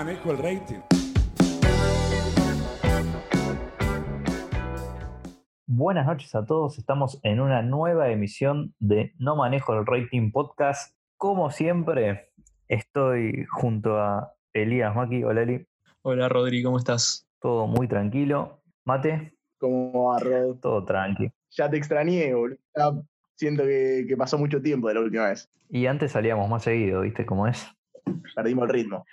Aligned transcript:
Manejo 0.00 0.30
el 0.30 0.38
rating. 0.38 0.80
Buenas 5.66 6.06
noches 6.06 6.34
a 6.34 6.46
todos, 6.46 6.78
estamos 6.78 7.20
en 7.22 7.38
una 7.38 7.60
nueva 7.60 8.08
emisión 8.08 8.74
de 8.78 9.12
No 9.18 9.36
Manejo 9.36 9.74
el 9.74 9.84
Rating 9.84 10.32
Podcast. 10.32 10.96
Como 11.18 11.50
siempre, 11.50 12.30
estoy 12.68 13.44
junto 13.50 13.98
a 13.98 14.32
Elías 14.54 14.96
Maki. 14.96 15.22
Hola 15.22 15.42
Eli. 15.42 15.66
Hola 16.00 16.30
Rodri, 16.30 16.62
¿cómo 16.62 16.78
estás? 16.78 17.28
Todo 17.38 17.66
muy 17.66 17.86
tranquilo. 17.86 18.62
Mate, 18.86 19.34
¿Cómo 19.58 20.04
va, 20.04 20.18
Rod? 20.18 20.60
todo 20.62 20.82
tranqui. 20.82 21.30
Ya 21.50 21.68
te 21.68 21.76
extrañé, 21.76 22.32
boludo. 22.32 22.56
Ya 22.74 22.90
siento 23.34 23.64
que, 23.64 24.06
que 24.08 24.16
pasó 24.16 24.38
mucho 24.38 24.62
tiempo 24.62 24.88
de 24.88 24.94
la 24.94 25.00
última 25.00 25.28
vez. 25.28 25.46
Y 25.68 25.84
antes 25.84 26.12
salíamos 26.12 26.48
más 26.48 26.62
seguido, 26.62 27.02
¿viste 27.02 27.26
cómo 27.26 27.46
es? 27.46 27.68
Perdimos 28.34 28.64
el 28.64 28.70
ritmo. 28.70 29.04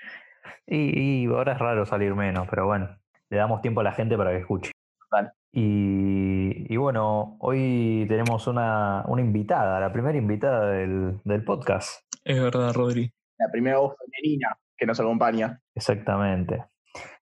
Y, 0.65 1.23
y 1.23 1.25
ahora 1.27 1.53
es 1.53 1.59
raro 1.59 1.85
salir 1.85 2.13
menos, 2.15 2.47
pero 2.49 2.65
bueno, 2.65 2.89
le 3.29 3.37
damos 3.37 3.61
tiempo 3.61 3.81
a 3.81 3.83
la 3.83 3.91
gente 3.93 4.17
para 4.17 4.31
que 4.31 4.39
escuche. 4.39 4.71
Y, 5.53 6.71
y 6.71 6.77
bueno, 6.77 7.37
hoy 7.39 8.05
tenemos 8.07 8.45
una, 8.47 9.03
una 9.07 9.21
invitada, 9.21 9.79
la 9.79 9.91
primera 9.91 10.17
invitada 10.17 10.70
del, 10.71 11.20
del 11.23 11.43
podcast. 11.43 12.01
Es 12.23 12.39
verdad, 12.39 12.73
Rodri. 12.73 13.11
La 13.39 13.49
primera 13.51 13.79
voz 13.79 13.95
femenina 13.97 14.55
que 14.77 14.85
nos 14.85 14.99
acompaña. 14.99 15.61
Exactamente. 15.73 16.65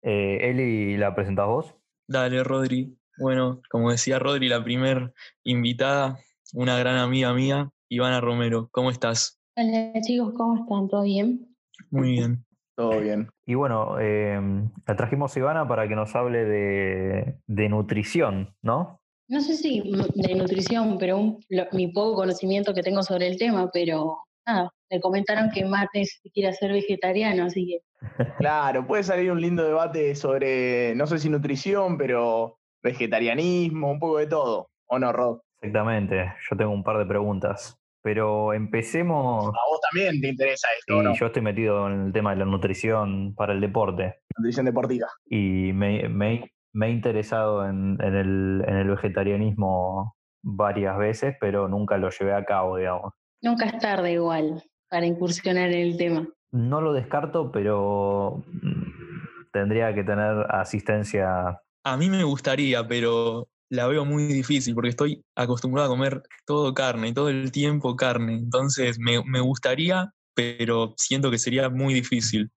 Eh, 0.01 0.49
Eli, 0.49 0.97
¿la 0.97 1.13
presentás 1.13 1.47
vos? 1.47 1.75
Dale, 2.07 2.43
Rodri. 2.43 2.97
Bueno, 3.17 3.61
como 3.69 3.91
decía 3.91 4.19
Rodri, 4.19 4.47
la 4.47 4.63
primer 4.63 5.13
invitada, 5.43 6.19
una 6.53 6.77
gran 6.77 6.97
amiga 6.97 7.33
mía, 7.33 7.69
Ivana 7.89 8.21
Romero. 8.21 8.69
¿Cómo 8.71 8.91
estás? 8.91 9.41
Hola 9.57 9.99
chicos, 10.01 10.33
¿cómo 10.37 10.55
están? 10.55 10.87
¿Todo 10.87 11.03
bien? 11.03 11.55
Muy 11.89 12.11
bien. 12.11 12.45
Todo 12.75 12.99
bien. 12.99 13.29
Y 13.45 13.55
bueno, 13.55 13.97
eh, 13.99 14.39
la 14.87 14.95
trajimos 14.95 15.35
a 15.35 15.39
Ivana 15.39 15.67
para 15.67 15.87
que 15.87 15.95
nos 15.95 16.15
hable 16.15 16.45
de, 16.45 17.37
de 17.47 17.69
nutrición, 17.69 18.55
¿no? 18.61 18.99
No 19.27 19.39
sé 19.41 19.55
si 19.55 19.81
de 20.15 20.35
nutrición, 20.35 20.97
pero 20.97 21.17
un- 21.17 21.39
lo- 21.49 21.67
mi 21.73 21.87
poco 21.87 22.15
conocimiento 22.15 22.73
que 22.73 22.83
tengo 22.83 23.03
sobre 23.03 23.27
el 23.27 23.37
tema, 23.37 23.69
pero 23.71 24.17
nada, 24.45 24.71
me 24.89 24.99
comentaron 24.99 25.49
que 25.51 25.63
Mate 25.65 26.05
se 26.05 26.29
quiere 26.31 26.49
hacer 26.49 26.71
vegetariano, 26.71 27.45
así 27.45 27.65
que 27.67 28.33
Claro, 28.37 28.85
puede 28.87 29.03
salir 29.03 29.31
un 29.31 29.39
lindo 29.39 29.63
debate 29.63 30.15
sobre, 30.15 30.95
no 30.95 31.05
sé 31.07 31.19
si 31.19 31.29
nutrición, 31.29 31.97
pero 31.97 32.57
vegetarianismo, 32.83 33.91
un 33.91 33.99
poco 33.99 34.17
de 34.17 34.27
todo. 34.27 34.69
¿O 34.87 34.97
no, 34.99 35.11
Rod? 35.13 35.39
Exactamente, 35.61 36.33
yo 36.49 36.57
tengo 36.57 36.71
un 36.71 36.83
par 36.83 36.97
de 36.97 37.05
preguntas. 37.05 37.77
Pero 38.03 38.53
empecemos. 38.53 39.45
A 39.45 39.49
vos 39.69 39.79
también 39.91 40.19
te 40.21 40.29
interesa 40.29 40.67
esto, 40.79 41.01
Y 41.11 41.15
yo 41.17 41.25
estoy 41.27 41.41
metido 41.41 41.87
en 41.87 42.07
el 42.07 42.13
tema 42.13 42.31
de 42.31 42.37
la 42.37 42.45
nutrición 42.45 43.33
para 43.35 43.53
el 43.53 43.61
deporte. 43.61 44.21
Nutrición 44.37 44.65
deportiva. 44.65 45.07
Y 45.29 45.71
me, 45.73 46.09
me- 46.09 46.51
me 46.73 46.87
he 46.87 46.89
interesado 46.91 47.67
en, 47.67 47.97
en 48.01 48.15
el, 48.15 48.63
en 48.67 48.75
el 48.77 48.87
vegetarianismo 48.89 50.15
varias 50.41 50.97
veces, 50.97 51.35
pero 51.39 51.67
nunca 51.67 51.97
lo 51.97 52.09
llevé 52.09 52.33
a 52.33 52.45
cabo, 52.45 52.77
digamos. 52.77 53.13
nunca 53.43 53.65
es 53.65 53.77
tarde 53.79 54.13
igual 54.13 54.63
para 54.89 55.05
incursionar 55.05 55.69
en 55.69 55.79
el 55.91 55.97
tema. 55.97 56.27
No 56.51 56.81
lo 56.81 56.93
descarto, 56.93 57.51
pero 57.51 58.43
mm, 58.47 59.51
tendría 59.51 59.93
que 59.93 60.03
tener 60.03 60.45
asistencia. 60.49 61.61
A 61.83 61.97
mí 61.97 62.09
me 62.09 62.23
gustaría, 62.23 62.87
pero 62.87 63.47
la 63.71 63.87
veo 63.87 64.03
muy 64.05 64.25
difícil 64.25 64.75
porque 64.75 64.89
estoy 64.89 65.23
acostumbrado 65.35 65.87
a 65.87 65.95
comer 65.95 66.21
todo 66.45 66.73
carne, 66.73 67.13
todo 67.13 67.29
el 67.29 67.51
tiempo 67.51 67.95
carne. 67.95 68.33
Entonces 68.33 68.99
me, 68.99 69.23
me 69.23 69.39
gustaría, 69.39 70.11
pero 70.35 70.93
siento 70.97 71.31
que 71.31 71.37
sería 71.37 71.69
muy 71.69 71.93
difícil. 71.93 72.51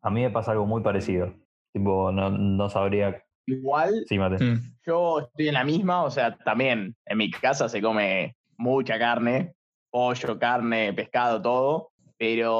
A 0.00 0.10
mí 0.10 0.22
me 0.22 0.30
pasa 0.30 0.52
algo 0.52 0.66
muy 0.66 0.82
parecido. 0.82 1.34
Tipo, 1.74 2.10
no, 2.10 2.30
no 2.30 2.68
sabría. 2.70 3.22
Igual, 3.46 4.04
Sí, 4.08 4.18
mate. 4.18 4.42
Mm. 4.42 4.74
yo 4.86 5.20
estoy 5.20 5.48
en 5.48 5.54
la 5.54 5.64
misma, 5.64 6.02
o 6.04 6.10
sea, 6.10 6.36
también 6.38 6.96
en 7.06 7.18
mi 7.18 7.30
casa 7.30 7.68
se 7.68 7.82
come 7.82 8.34
mucha 8.56 8.98
carne, 8.98 9.54
pollo, 9.90 10.38
carne, 10.38 10.92
pescado, 10.94 11.42
todo. 11.42 11.90
Pero, 12.18 12.54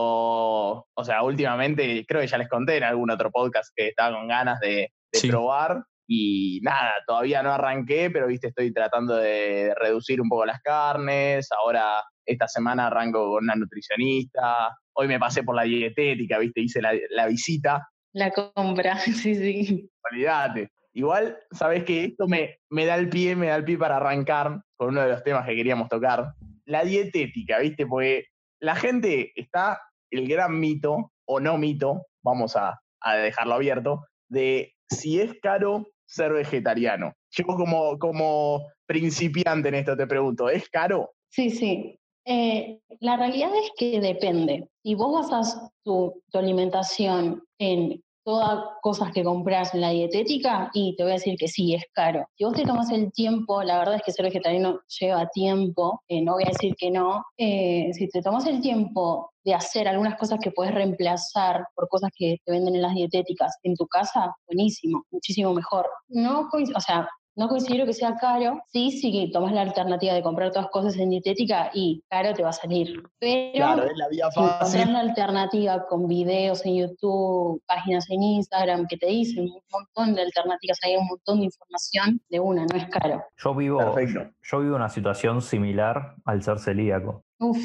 o 0.92 1.04
sea, 1.04 1.22
últimamente 1.22 2.04
creo 2.06 2.20
que 2.20 2.26
ya 2.26 2.36
les 2.36 2.48
conté 2.48 2.76
en 2.76 2.84
algún 2.84 3.10
otro 3.10 3.30
podcast 3.30 3.70
que 3.74 3.88
estaba 3.88 4.16
con 4.18 4.28
ganas 4.28 4.60
de, 4.60 4.90
de 5.12 5.18
Sí. 5.18 5.28
probar. 5.28 5.84
Y 6.06 6.60
nada, 6.62 6.92
todavía 7.06 7.42
no 7.42 7.52
arranqué, 7.52 8.10
pero 8.10 8.26
viste, 8.26 8.48
estoy 8.48 8.72
tratando 8.72 9.16
de 9.16 9.74
reducir 9.80 10.20
un 10.20 10.28
poco 10.28 10.44
las 10.44 10.60
carnes. 10.60 11.48
Ahora, 11.52 12.02
esta 12.26 12.48
semana 12.48 12.86
arranco 12.86 13.30
con 13.30 13.44
una 13.44 13.54
nutricionista. 13.54 14.76
Hoy 14.94 15.08
me 15.08 15.18
pasé 15.18 15.42
por 15.42 15.54
la 15.54 15.62
dietética, 15.62 16.38
viste, 16.38 16.60
hice 16.60 16.82
la, 16.82 16.92
la 17.10 17.26
visita. 17.26 17.88
La 18.12 18.30
compra, 18.30 18.98
sí, 18.98 19.34
sí. 19.34 19.90
Olvídate. 20.10 20.70
Igual, 20.94 21.38
sabes 21.52 21.84
que 21.84 22.04
esto 22.04 22.28
me, 22.28 22.58
me 22.68 22.84
da 22.84 22.96
el 22.96 23.08
pie, 23.08 23.34
me 23.34 23.46
da 23.46 23.56
el 23.56 23.64
pie 23.64 23.78
para 23.78 23.96
arrancar 23.96 24.60
con 24.76 24.90
uno 24.90 25.00
de 25.00 25.08
los 25.08 25.22
temas 25.22 25.46
que 25.46 25.56
queríamos 25.56 25.88
tocar. 25.88 26.34
La 26.66 26.84
dietética, 26.84 27.58
¿viste? 27.60 27.86
Porque 27.86 28.26
la 28.60 28.76
gente 28.76 29.32
está 29.34 29.80
el 30.10 30.28
gran 30.28 30.60
mito, 30.60 31.12
o 31.24 31.40
no 31.40 31.56
mito, 31.56 32.06
vamos 32.22 32.56
a, 32.56 32.78
a 33.00 33.16
dejarlo 33.16 33.54
abierto, 33.54 34.04
de 34.28 34.74
si 34.96 35.20
es 35.20 35.32
caro 35.40 35.88
ser 36.06 36.32
vegetariano. 36.32 37.14
Yo 37.30 37.44
como, 37.44 37.98
como 37.98 38.66
principiante 38.86 39.68
en 39.68 39.76
esto 39.76 39.96
te 39.96 40.06
pregunto, 40.06 40.48
¿es 40.48 40.68
caro? 40.68 41.10
Sí, 41.28 41.50
sí. 41.50 41.98
Eh, 42.24 42.78
la 43.00 43.16
realidad 43.16 43.50
es 43.56 43.70
que 43.76 44.00
depende. 44.00 44.68
Si 44.82 44.94
vos 44.94 45.12
basas 45.12 45.70
tu, 45.84 46.22
tu 46.30 46.38
alimentación 46.38 47.42
en 47.58 48.02
todas 48.24 48.64
cosas 48.82 49.12
que 49.12 49.24
compras 49.24 49.74
en 49.74 49.80
la 49.80 49.90
dietética, 49.90 50.70
y 50.72 50.94
te 50.96 51.02
voy 51.02 51.12
a 51.12 51.14
decir 51.16 51.36
que 51.38 51.48
sí, 51.48 51.74
es 51.74 51.84
caro. 51.92 52.26
Si 52.36 52.44
vos 52.44 52.54
te 52.54 52.64
tomas 52.64 52.90
el 52.90 53.12
tiempo, 53.12 53.62
la 53.62 53.78
verdad 53.78 53.96
es 53.96 54.02
que 54.02 54.12
ser 54.12 54.26
vegetariano 54.26 54.80
lleva 55.00 55.28
tiempo, 55.28 56.02
eh, 56.08 56.22
no 56.22 56.34
voy 56.34 56.44
a 56.44 56.48
decir 56.48 56.74
que 56.76 56.90
no. 56.90 57.24
Eh, 57.36 57.90
si 57.92 58.08
te 58.08 58.22
tomas 58.22 58.46
el 58.46 58.60
tiempo 58.60 59.30
de 59.44 59.54
hacer 59.54 59.88
algunas 59.88 60.16
cosas 60.16 60.38
que 60.40 60.52
puedes 60.52 60.74
reemplazar 60.74 61.66
por 61.74 61.88
cosas 61.88 62.10
que 62.16 62.36
te 62.44 62.52
venden 62.52 62.76
en 62.76 62.82
las 62.82 62.94
dietéticas 62.94 63.58
en 63.62 63.74
tu 63.74 63.86
casa, 63.86 64.34
buenísimo, 64.46 65.04
muchísimo 65.10 65.52
mejor. 65.52 65.88
No, 66.08 66.48
o 66.52 66.80
sea, 66.80 67.08
no 67.34 67.48
considero 67.48 67.86
que 67.86 67.92
sea 67.94 68.16
caro. 68.16 68.60
Sí, 68.72 68.90
sí 68.90 69.10
que 69.12 69.30
tomas 69.32 69.52
la 69.52 69.62
alternativa 69.62 70.12
de 70.14 70.22
comprar 70.22 70.50
todas 70.52 70.68
cosas 70.70 70.96
en 70.98 71.10
dietética 71.10 71.70
y 71.72 72.02
caro 72.10 72.34
te 72.34 72.42
va 72.42 72.50
a 72.50 72.52
salir. 72.52 73.02
Pero 73.18 73.52
Claro, 73.54 73.84
es 73.84 73.96
la 73.96 74.08
vía 74.08 74.30
si 74.30 74.40
encontrás 74.40 74.72
fácil. 74.72 74.92
la 74.92 75.00
alternativa 75.00 75.86
con 75.88 76.06
videos 76.08 76.64
en 76.66 76.76
YouTube, 76.76 77.62
páginas 77.66 78.08
en 78.10 78.22
Instagram 78.22 78.86
que 78.86 78.96
te 78.96 79.06
dicen 79.06 79.44
un 79.44 79.62
montón 79.72 80.14
de 80.14 80.22
alternativas, 80.22 80.78
hay 80.84 80.96
un 80.96 81.06
montón 81.06 81.38
de 81.40 81.46
información 81.46 82.20
de 82.28 82.40
una, 82.40 82.66
no 82.66 82.76
es 82.76 82.86
caro. 82.88 83.24
Yo 83.36 83.54
vivo, 83.54 83.78
Perfecto. 83.78 84.30
yo 84.42 84.60
vivo 84.60 84.76
una 84.76 84.88
situación 84.88 85.40
similar 85.42 86.14
al 86.24 86.42
ser 86.42 86.58
celíaco. 86.58 87.24
Uf, 87.38 87.58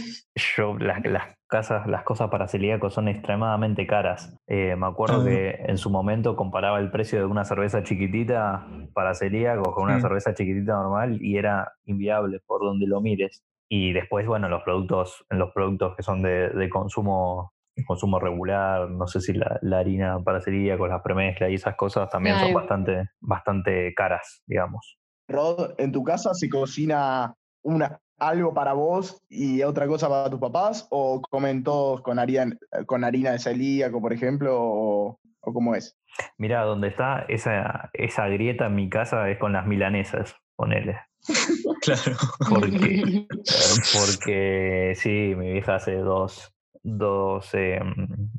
Yo, 0.56 0.75
las, 0.79 1.03
las 1.06 1.36
casas, 1.47 1.87
las 1.87 2.03
cosas 2.03 2.29
para 2.29 2.47
celíacos 2.47 2.93
son 2.93 3.07
extremadamente 3.07 3.87
caras. 3.87 4.37
Eh, 4.47 4.75
me 4.75 4.85
acuerdo 4.87 5.21
Ah. 5.21 5.25
que 5.25 5.49
en 5.67 5.77
su 5.77 5.89
momento 5.89 6.35
comparaba 6.35 6.79
el 6.79 6.91
precio 6.91 7.19
de 7.19 7.25
una 7.25 7.43
cerveza 7.45 7.83
chiquitita 7.83 8.67
para 8.93 9.13
celíacos 9.13 9.73
con 9.73 9.85
una 9.85 9.99
cerveza 9.99 10.33
chiquitita 10.33 10.73
normal 10.73 11.17
y 11.21 11.37
era 11.37 11.73
inviable 11.85 12.39
por 12.45 12.61
donde 12.61 12.85
lo 12.87 13.01
mires. 13.01 13.43
Y 13.69 13.91
después, 13.93 14.25
bueno, 14.27 14.47
los 14.49 14.63
productos, 14.63 15.25
en 15.29 15.39
los 15.39 15.51
productos 15.53 15.95
que 15.95 16.03
son 16.03 16.21
de, 16.21 16.49
de 16.49 16.69
consumo, 16.69 17.51
consumo 17.85 18.19
regular, 18.19 18.89
no 18.89 19.07
sé 19.07 19.19
si 19.21 19.33
la, 19.33 19.59
la 19.61 19.79
harina 19.79 20.19
para 20.23 20.41
celíacos, 20.41 20.89
las 20.89 21.01
premezclas 21.01 21.50
y 21.51 21.55
esas 21.55 21.75
cosas 21.75 22.09
también 22.09 22.39
son 22.39 22.53
bastante, 22.53 23.09
bastante 23.19 23.93
caras, 23.93 24.41
digamos. 24.47 24.97
Rod, 25.29 25.71
¿en 25.77 25.91
tu 25.91 26.03
casa 26.03 26.33
se 26.33 26.50
cocina 26.50 27.33
una, 27.67 27.99
algo 28.17 28.53
para 28.53 28.73
vos 28.73 29.21
y 29.29 29.61
otra 29.63 29.85
cosa 29.87 30.07
para 30.09 30.29
tus 30.29 30.39
papás? 30.39 30.87
¿O 30.89 31.21
comen 31.21 31.63
todos 31.63 32.01
con 32.01 32.17
harina, 32.19 32.57
con 32.85 33.03
harina 33.03 33.31
de 33.31 33.39
celíaco, 33.39 34.01
por 34.01 34.13
ejemplo? 34.13 34.55
¿O, 34.59 35.19
o 35.41 35.53
cómo 35.53 35.75
es? 35.75 35.97
Mira, 36.37 36.63
donde 36.63 36.87
está 36.87 37.25
esa, 37.27 37.89
esa 37.93 38.27
grieta 38.27 38.67
en 38.67 38.75
mi 38.75 38.89
casa 38.89 39.29
es 39.29 39.37
con 39.37 39.53
las 39.53 39.67
milanesas, 39.67 40.35
ponele. 40.55 40.97
Claro. 41.81 42.15
Porque, 42.49 43.27
porque 43.93 44.93
sí, 44.95 45.33
mi 45.37 45.51
vieja 45.53 45.75
hace 45.75 45.95
dos, 45.97 46.53
dos, 46.83 47.53
eh, 47.53 47.79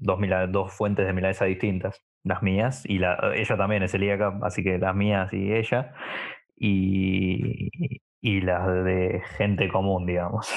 dos, 0.01 0.19
mila- 0.19 0.47
dos 0.47 0.73
fuentes 0.73 1.07
de 1.07 1.13
milanesa 1.13 1.45
distintas. 1.45 2.03
Las 2.25 2.43
mías 2.43 2.85
y 2.85 2.99
la, 2.99 3.33
ella 3.37 3.57
también 3.57 3.83
es 3.83 3.93
celíaca, 3.93 4.39
así 4.43 4.63
que 4.65 4.79
las 4.79 4.95
mías 4.95 5.33
y 5.33 5.53
ella. 5.53 5.95
Y, 6.57 8.01
y 8.21 8.41
las 8.41 8.67
de 8.85 9.23
gente 9.37 9.69
común, 9.69 10.07
digamos. 10.07 10.49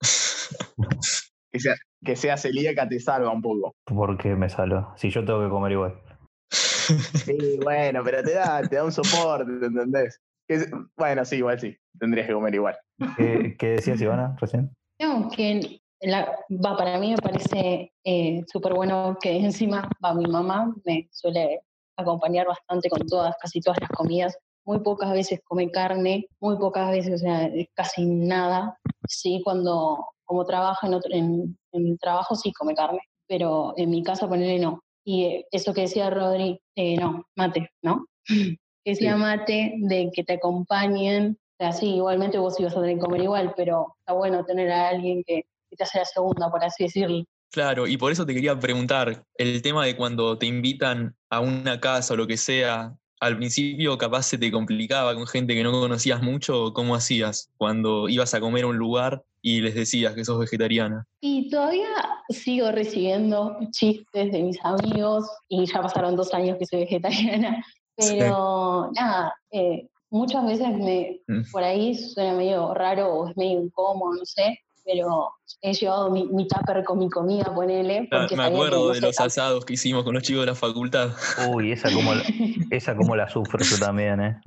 Que 1.52 1.60
sea, 1.60 1.74
que 2.04 2.16
sea 2.16 2.36
celíaca 2.36 2.86
te 2.86 3.00
salva 3.00 3.30
un 3.30 3.40
poco. 3.40 3.74
Porque 3.86 4.36
me 4.36 4.50
salvo. 4.50 4.92
Si 4.96 5.08
yo 5.08 5.24
tengo 5.24 5.42
que 5.42 5.48
comer 5.48 5.72
igual. 5.72 6.02
Sí, 6.50 7.58
bueno, 7.62 8.02
pero 8.04 8.22
te 8.22 8.34
da, 8.34 8.60
te 8.62 8.76
da 8.76 8.84
un 8.84 8.92
soporte, 8.92 9.50
¿te 9.58 9.66
entendés? 9.66 10.20
Que 10.46 10.66
bueno, 10.98 11.24
sí, 11.24 11.36
igual 11.36 11.58
sí. 11.58 11.74
Tendrías 11.98 12.26
que 12.26 12.34
comer 12.34 12.54
igual. 12.54 12.76
¿Qué, 13.16 13.56
qué 13.58 13.68
decías, 13.68 14.00
Ivana, 14.02 14.36
recién? 14.38 14.70
No, 15.00 15.30
que 15.30 15.80
va, 16.04 16.76
para 16.76 16.98
mí 16.98 17.10
me 17.10 17.16
parece 17.16 17.92
eh, 18.04 18.44
súper 18.46 18.74
bueno 18.74 19.16
que 19.20 19.36
encima 19.36 19.88
va 20.04 20.14
mi 20.14 20.26
mamá, 20.26 20.74
me 20.84 21.08
suele 21.10 21.62
acompañar 21.96 22.46
bastante 22.46 22.88
con 22.88 23.06
todas, 23.06 23.34
casi 23.40 23.60
todas 23.60 23.80
las 23.80 23.90
comidas. 23.90 24.38
Muy 24.66 24.80
pocas 24.80 25.12
veces 25.12 25.40
come 25.44 25.70
carne, 25.70 26.26
muy 26.40 26.58
pocas 26.58 26.90
veces, 26.90 27.14
o 27.14 27.18
sea, 27.18 27.50
casi 27.74 28.04
nada. 28.04 28.78
Sí, 29.08 29.40
cuando 29.44 30.04
como 30.24 30.44
trabaja 30.44 30.86
en, 30.86 31.56
en, 31.72 31.86
el 31.86 31.98
trabajo 31.98 32.34
sí 32.34 32.52
come 32.52 32.74
carne, 32.74 33.00
pero 33.28 33.74
en 33.76 33.90
mi 33.90 34.02
casa 34.02 34.28
ponerle 34.28 34.58
no. 34.58 34.82
Y 35.04 35.24
eh, 35.24 35.46
eso 35.52 35.72
que 35.72 35.82
decía 35.82 36.10
Rodri, 36.10 36.60
eh, 36.74 36.96
no, 36.96 37.24
mate, 37.36 37.70
¿no? 37.82 38.06
que 38.26 38.58
decía 38.84 39.16
mate, 39.16 39.74
de 39.78 40.10
que 40.12 40.24
te 40.24 40.34
acompañen. 40.34 41.38
O 41.58 41.64
sea, 41.64 41.72
sí, 41.72 41.94
igualmente 41.94 42.38
vos 42.38 42.58
ibas 42.60 42.76
a 42.76 42.80
tener 42.80 42.96
que 42.96 43.04
comer 43.04 43.22
igual, 43.22 43.54
pero 43.56 43.94
está 44.00 44.12
bueno 44.12 44.44
tener 44.44 44.70
a 44.70 44.88
alguien 44.88 45.22
que, 45.24 45.44
que 45.70 45.76
te 45.76 45.84
hace 45.84 46.00
la 46.00 46.04
segunda, 46.04 46.50
por 46.50 46.62
así 46.62 46.84
decirlo. 46.84 47.24
Claro, 47.52 47.86
y 47.86 47.96
por 47.96 48.12
eso 48.12 48.26
te 48.26 48.34
quería 48.34 48.58
preguntar, 48.58 49.24
el 49.36 49.62
tema 49.62 49.84
de 49.84 49.96
cuando 49.96 50.36
te 50.36 50.46
invitan 50.46 51.16
a 51.30 51.40
una 51.40 51.80
casa 51.80 52.14
o 52.14 52.16
lo 52.16 52.26
que 52.26 52.36
sea, 52.36 52.96
al 53.20 53.36
principio 53.36 53.96
capaz 53.96 54.24
se 54.24 54.38
te 54.38 54.50
complicaba 54.50 55.14
con 55.14 55.26
gente 55.26 55.54
que 55.54 55.62
no 55.62 55.72
conocías 55.72 56.22
mucho, 56.22 56.72
¿cómo 56.74 56.94
hacías 56.94 57.50
cuando 57.56 58.08
ibas 58.08 58.34
a 58.34 58.40
comer 58.40 58.64
a 58.64 58.68
un 58.68 58.76
lugar 58.76 59.22
y 59.40 59.60
les 59.60 59.74
decías 59.74 60.14
que 60.14 60.24
sos 60.24 60.38
vegetariana? 60.38 61.06
Y 61.20 61.48
todavía 61.48 61.88
sigo 62.28 62.70
recibiendo 62.72 63.56
chistes 63.70 64.32
de 64.32 64.42
mis 64.42 64.58
amigos 64.64 65.28
y 65.48 65.66
ya 65.66 65.80
pasaron 65.80 66.16
dos 66.16 66.34
años 66.34 66.58
que 66.58 66.66
soy 66.66 66.80
vegetariana, 66.80 67.64
pero 67.96 68.90
nada, 68.94 69.34
eh, 69.50 69.88
muchas 70.10 70.44
veces 70.46 70.68
me, 70.76 71.20
mm. 71.26 71.50
por 71.50 71.62
ahí 71.62 71.94
suena 71.94 72.34
medio 72.34 72.74
raro 72.74 73.12
o 73.12 73.28
es 73.28 73.36
medio 73.36 73.62
incómodo, 73.62 74.14
no 74.14 74.24
sé, 74.24 74.58
pero 74.86 75.32
he 75.60 75.74
llevado 75.74 76.10
mi, 76.10 76.26
mi 76.28 76.46
tupper 76.46 76.84
con 76.84 76.98
mi 76.98 77.10
comida, 77.10 77.52
ponele. 77.52 78.08
Ah, 78.12 78.26
me 78.34 78.44
acuerdo 78.44 78.92
de 78.92 79.00
los 79.00 79.20
asados 79.20 79.64
que 79.64 79.74
hicimos 79.74 80.04
con 80.04 80.14
los 80.14 80.22
chicos 80.22 80.42
de 80.42 80.46
la 80.46 80.54
facultad. 80.54 81.10
Uy, 81.48 81.72
esa 81.72 81.92
como 81.92 82.14
la, 82.14 82.22
esa 82.70 82.96
como 82.96 83.16
la 83.16 83.28
sufro 83.28 83.58
yo 83.62 83.78
también, 83.78 84.20
¿eh? 84.20 84.40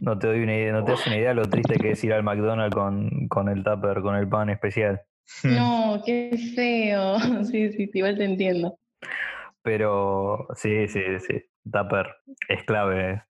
No, 0.00 0.18
te 0.18 0.28
doy 0.28 0.42
una 0.42 0.54
idea, 0.54 0.72
no 0.72 0.84
te 0.84 0.92
das 0.92 1.06
una 1.06 1.16
idea 1.16 1.34
lo 1.34 1.42
triste 1.42 1.74
que 1.74 1.90
es 1.90 2.04
ir 2.04 2.12
al 2.12 2.22
McDonald's 2.22 2.74
con, 2.74 3.28
con 3.28 3.48
el 3.48 3.64
tupper, 3.64 4.00
con 4.00 4.14
el 4.14 4.28
pan 4.28 4.48
especial. 4.48 5.02
No, 5.42 6.00
qué 6.06 6.38
feo. 6.54 7.16
Sí, 7.44 7.72
sí, 7.72 7.90
igual 7.92 8.16
te 8.16 8.24
entiendo. 8.24 8.78
Pero 9.62 10.46
sí, 10.54 10.88
sí, 10.88 11.00
sí. 11.26 11.42
Tupper 11.70 12.06
es 12.48 12.64
clave 12.64 13.22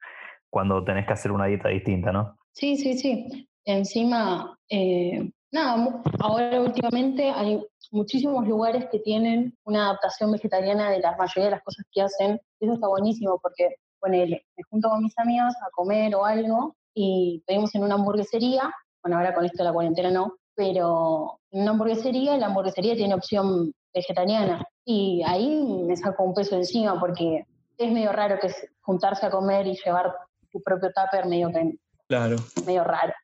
cuando 0.50 0.84
tenés 0.84 1.06
que 1.06 1.12
hacer 1.12 1.32
una 1.32 1.46
dieta 1.46 1.68
distinta, 1.68 2.12
¿no? 2.12 2.38
Sí, 2.52 2.76
sí, 2.76 2.98
sí. 2.98 3.48
Encima, 3.64 4.58
eh, 4.68 5.30
Nada, 5.52 6.00
ahora 6.20 6.60
últimamente 6.60 7.28
hay 7.30 7.60
muchísimos 7.90 8.46
lugares 8.46 8.86
que 8.90 9.00
tienen 9.00 9.56
una 9.64 9.86
adaptación 9.86 10.30
vegetariana 10.30 10.90
de 10.90 11.00
la 11.00 11.16
mayoría 11.16 11.46
de 11.46 11.50
las 11.50 11.62
cosas 11.62 11.84
que 11.90 12.02
hacen. 12.02 12.40
Eso 12.60 12.74
está 12.74 12.86
buenísimo 12.86 13.38
porque, 13.42 13.74
ponele, 13.98 14.46
me 14.56 14.62
junto 14.70 14.88
con 14.88 15.02
mis 15.02 15.18
amigos 15.18 15.54
a 15.60 15.70
comer 15.72 16.14
o 16.14 16.24
algo 16.24 16.76
y 16.94 17.42
pedimos 17.46 17.74
en 17.74 17.82
una 17.82 17.96
hamburguesería, 17.96 18.72
bueno, 19.02 19.16
ahora 19.16 19.34
con 19.34 19.44
esto 19.44 19.58
de 19.58 19.64
la 19.64 19.72
cuarentena 19.72 20.10
no, 20.10 20.36
pero 20.54 21.40
en 21.50 21.62
una 21.62 21.72
hamburguesería, 21.72 22.36
la 22.36 22.46
hamburguesería 22.46 22.94
tiene 22.94 23.14
opción 23.14 23.72
vegetariana 23.92 24.64
y 24.84 25.22
ahí 25.26 25.82
me 25.84 25.96
saco 25.96 26.22
un 26.22 26.34
peso 26.34 26.54
encima 26.54 26.98
porque 27.00 27.44
es 27.76 27.92
medio 27.92 28.12
raro 28.12 28.38
que 28.40 28.52
juntarse 28.82 29.26
a 29.26 29.30
comer 29.30 29.66
y 29.66 29.76
llevar 29.84 30.14
tu 30.52 30.60
propio 30.62 30.90
tupper 30.92 31.26
medio 31.26 31.50
que 31.50 31.76
claro. 32.06 32.36
medio 32.66 32.84
raro. 32.84 33.14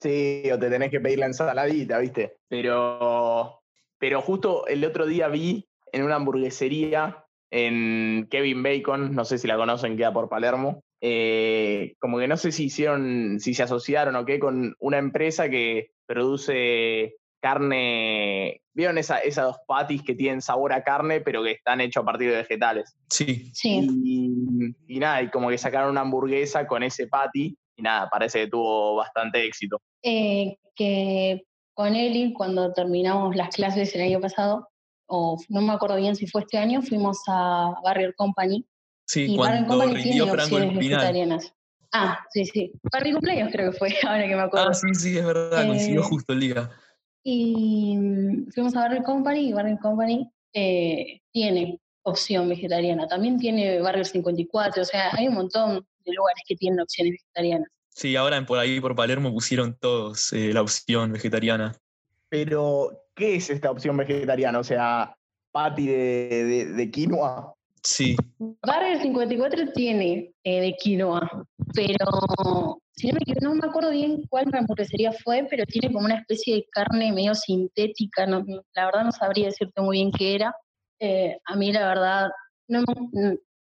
Sí, 0.00 0.44
o 0.52 0.58
te 0.58 0.70
tenés 0.70 0.90
que 0.90 1.00
pedir 1.00 1.18
la 1.18 1.26
ensaladita, 1.26 1.98
¿viste? 1.98 2.36
Pero, 2.48 3.62
pero 3.98 4.20
justo 4.22 4.66
el 4.66 4.84
otro 4.84 5.06
día 5.06 5.28
vi 5.28 5.66
en 5.92 6.02
una 6.04 6.16
hamburguesería 6.16 7.24
en 7.50 8.26
Kevin 8.30 8.62
Bacon, 8.62 9.14
no 9.14 9.24
sé 9.24 9.38
si 9.38 9.46
la 9.46 9.56
conocen, 9.56 9.96
queda 9.96 10.12
por 10.12 10.28
Palermo, 10.28 10.82
eh, 11.00 11.94
como 11.98 12.18
que 12.18 12.28
no 12.28 12.36
sé 12.36 12.52
si 12.52 12.64
hicieron, 12.64 13.40
si 13.40 13.54
se 13.54 13.64
asociaron 13.64 14.16
o 14.16 14.24
qué, 14.24 14.38
con 14.38 14.74
una 14.78 14.98
empresa 14.98 15.50
que 15.50 15.90
produce 16.06 17.16
carne, 17.42 18.62
¿vieron 18.72 18.98
esa, 18.98 19.18
esas 19.18 19.46
dos 19.46 19.56
patis 19.66 20.02
que 20.02 20.14
tienen 20.14 20.40
sabor 20.40 20.72
a 20.72 20.84
carne, 20.84 21.20
pero 21.20 21.42
que 21.42 21.50
están 21.50 21.80
hechos 21.80 22.02
a 22.02 22.06
partir 22.06 22.30
de 22.30 22.36
vegetales? 22.36 22.96
Sí. 23.10 23.50
sí. 23.52 23.86
Y, 24.04 24.74
y 24.86 24.98
nada, 25.00 25.22
y 25.22 25.28
como 25.30 25.50
que 25.50 25.58
sacaron 25.58 25.90
una 25.90 26.02
hamburguesa 26.02 26.66
con 26.66 26.84
ese 26.84 27.08
patty 27.08 27.56
y 27.82 27.84
nada, 27.84 28.08
parece 28.08 28.40
que 28.40 28.46
tuvo 28.48 28.94
bastante 28.94 29.44
éxito. 29.44 29.80
Eh, 30.02 30.56
que 30.76 31.42
con 31.74 31.94
Eli, 31.94 32.32
cuando 32.32 32.72
terminamos 32.72 33.34
las 33.34 33.54
clases 33.54 33.94
el 33.94 34.02
año 34.02 34.20
pasado, 34.20 34.68
o 35.06 35.36
no 35.48 35.60
me 35.60 35.72
acuerdo 35.72 35.96
bien 35.96 36.14
si 36.14 36.26
fue 36.26 36.42
este 36.42 36.58
año, 36.58 36.80
fuimos 36.82 37.18
a 37.26 37.74
Barrier 37.82 38.14
Company. 38.14 38.64
Sí, 39.06 39.34
cuando 39.36 39.86
rindió 39.86 40.28
Franco 40.28 40.58
el 40.58 40.78
final. 40.78 41.40
Ah, 41.92 42.24
sí, 42.30 42.46
sí. 42.46 42.72
Barrier 42.90 43.16
Cumpleaños 43.16 43.50
creo 43.52 43.72
que 43.72 43.78
fue, 43.78 43.88
ahora 44.06 44.26
que 44.26 44.36
me 44.36 44.42
acuerdo. 44.42 44.70
Ah, 44.70 44.74
sí, 44.74 44.94
sí, 44.94 45.18
es 45.18 45.26
verdad, 45.26 45.66
coincidió 45.66 46.00
eh, 46.00 46.04
justo 46.04 46.32
el 46.32 46.40
día. 46.40 46.70
Y 47.24 47.96
mm, 47.96 48.50
fuimos 48.52 48.74
a 48.76 48.80
Barrier 48.80 49.02
Company 49.02 49.48
y 49.48 49.52
Barrier 49.52 49.78
Company 49.80 50.30
eh, 50.54 51.20
tiene 51.32 51.80
opción 52.04 52.48
vegetariana. 52.48 53.06
También 53.06 53.38
tiene 53.38 53.80
Barrio 53.80 54.04
54, 54.04 54.82
o 54.82 54.84
sea, 54.84 55.10
hay 55.12 55.28
un 55.28 55.34
montón 55.34 55.86
de 56.04 56.12
lugares 56.12 56.42
que 56.46 56.56
tienen 56.56 56.80
opciones 56.80 57.12
vegetarianas. 57.12 57.68
Sí, 57.94 58.16
ahora 58.16 58.44
por 58.46 58.58
ahí 58.58 58.80
por 58.80 58.94
Palermo 58.94 59.32
pusieron 59.32 59.76
todos 59.78 60.32
eh, 60.32 60.52
la 60.52 60.62
opción 60.62 61.12
vegetariana. 61.12 61.74
Pero, 62.28 63.04
¿qué 63.14 63.36
es 63.36 63.50
esta 63.50 63.70
opción 63.70 63.96
vegetariana? 63.96 64.58
O 64.58 64.64
sea, 64.64 65.14
patty 65.50 65.86
de, 65.86 66.66
de, 66.74 66.90
quinoa. 66.90 67.54
Sí. 67.82 68.16
Barrio 68.66 69.00
54 69.00 69.72
tiene 69.74 70.32
eh, 70.44 70.60
de 70.60 70.74
quinoa, 70.76 71.28
pero 71.74 72.80
si 72.94 73.08
no, 73.08 73.14
me, 73.14 73.34
no 73.40 73.54
me 73.54 73.66
acuerdo 73.66 73.90
bien 73.90 74.22
cuál 74.30 74.46
hamburguesería 74.52 75.12
fue, 75.12 75.46
pero 75.50 75.66
tiene 75.66 75.92
como 75.92 76.06
una 76.06 76.16
especie 76.16 76.54
de 76.54 76.66
carne 76.70 77.12
medio 77.12 77.34
sintética. 77.34 78.26
No, 78.26 78.44
la 78.74 78.86
verdad 78.86 79.04
no 79.04 79.12
sabría 79.12 79.46
decirte 79.46 79.82
muy 79.82 79.98
bien 79.98 80.12
qué 80.12 80.36
era. 80.36 80.54
Eh, 81.00 81.38
a 81.44 81.56
mí 81.56 81.72
la 81.72 81.86
verdad 81.86 82.30
no, 82.68 82.84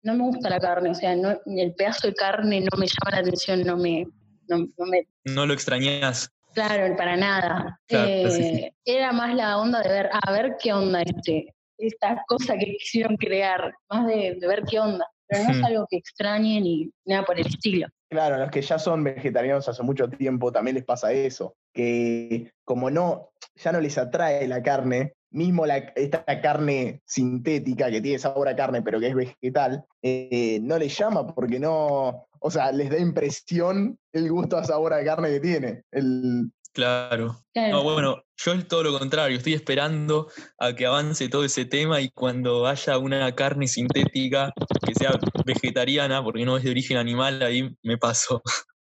no 0.02 0.14
me 0.14 0.24
gusta 0.24 0.48
la 0.48 0.60
carne, 0.60 0.90
o 0.90 0.94
sea, 0.94 1.14
no, 1.14 1.38
el 1.46 1.74
pedazo 1.74 2.08
de 2.08 2.14
carne 2.14 2.60
no 2.60 2.78
me 2.78 2.86
llama 2.86 3.10
la 3.12 3.18
atención, 3.18 3.62
no 3.64 3.76
me... 3.76 4.06
No, 4.48 4.66
me... 4.86 5.06
no 5.26 5.46
lo 5.46 5.54
extrañas. 5.54 6.32
Claro, 6.54 6.96
para 6.96 7.16
nada. 7.16 7.80
Eh, 7.88 8.72
era 8.84 9.12
más 9.12 9.34
la 9.34 9.58
onda 9.58 9.80
de 9.80 9.88
ver, 9.88 10.10
a 10.12 10.32
ver 10.32 10.56
qué 10.60 10.72
onda 10.72 11.02
este, 11.02 11.54
esta 11.78 12.22
cosa 12.26 12.56
que 12.56 12.76
quisieron 12.78 13.16
crear, 13.16 13.72
más 13.88 14.06
de, 14.06 14.38
ver 14.40 14.64
qué 14.68 14.80
onda, 14.80 15.06
pero 15.26 15.44
no 15.44 15.50
es 15.50 15.64
algo 15.64 15.86
que 15.88 15.98
extrañen 15.98 16.64
ni 16.64 16.90
nada 17.04 17.24
por 17.24 17.38
el 17.38 17.46
estilo. 17.46 17.86
Claro, 18.10 18.34
a 18.34 18.38
los 18.38 18.50
que 18.50 18.62
ya 18.62 18.78
son 18.78 19.04
vegetarianos 19.04 19.68
hace 19.68 19.82
mucho 19.84 20.08
tiempo 20.08 20.50
también 20.50 20.74
les 20.74 20.84
pasa 20.84 21.12
eso, 21.12 21.54
que 21.72 22.50
como 22.64 22.90
no, 22.90 23.30
ya 23.54 23.70
no 23.70 23.80
les 23.80 23.96
atrae 23.98 24.48
la 24.48 24.62
carne, 24.62 25.14
mismo 25.30 25.66
la, 25.66 25.78
esta 25.78 26.24
carne 26.40 27.02
sintética 27.04 27.90
que 27.90 28.00
tiene 28.00 28.18
sabor 28.18 28.48
a 28.48 28.56
carne 28.56 28.82
pero 28.82 29.00
que 29.00 29.08
es 29.08 29.14
vegetal, 29.14 29.84
eh, 30.02 30.58
no 30.62 30.78
les 30.78 30.96
llama 30.96 31.34
porque 31.34 31.58
no, 31.58 32.26
o 32.40 32.50
sea, 32.50 32.72
les 32.72 32.90
da 32.90 32.98
impresión 32.98 33.98
el 34.12 34.30
gusto 34.30 34.56
a 34.56 34.64
sabor 34.64 34.92
a 34.92 35.04
carne 35.04 35.30
que 35.30 35.40
tiene. 35.40 35.82
El... 35.90 36.50
Claro. 36.72 37.36
No, 37.54 37.82
bueno, 37.82 38.22
yo 38.36 38.52
es 38.52 38.68
todo 38.68 38.84
lo 38.84 38.96
contrario, 38.96 39.36
estoy 39.36 39.54
esperando 39.54 40.28
a 40.58 40.72
que 40.72 40.86
avance 40.86 41.28
todo 41.28 41.44
ese 41.44 41.64
tema 41.64 42.00
y 42.00 42.10
cuando 42.10 42.66
haya 42.66 42.96
una 42.96 43.34
carne 43.34 43.66
sintética 43.66 44.52
que 44.86 44.94
sea 44.94 45.18
vegetariana, 45.44 46.22
porque 46.22 46.44
no 46.44 46.56
es 46.56 46.62
de 46.62 46.70
origen 46.70 46.96
animal, 46.96 47.42
ahí 47.42 47.76
me 47.82 47.98
paso. 47.98 48.40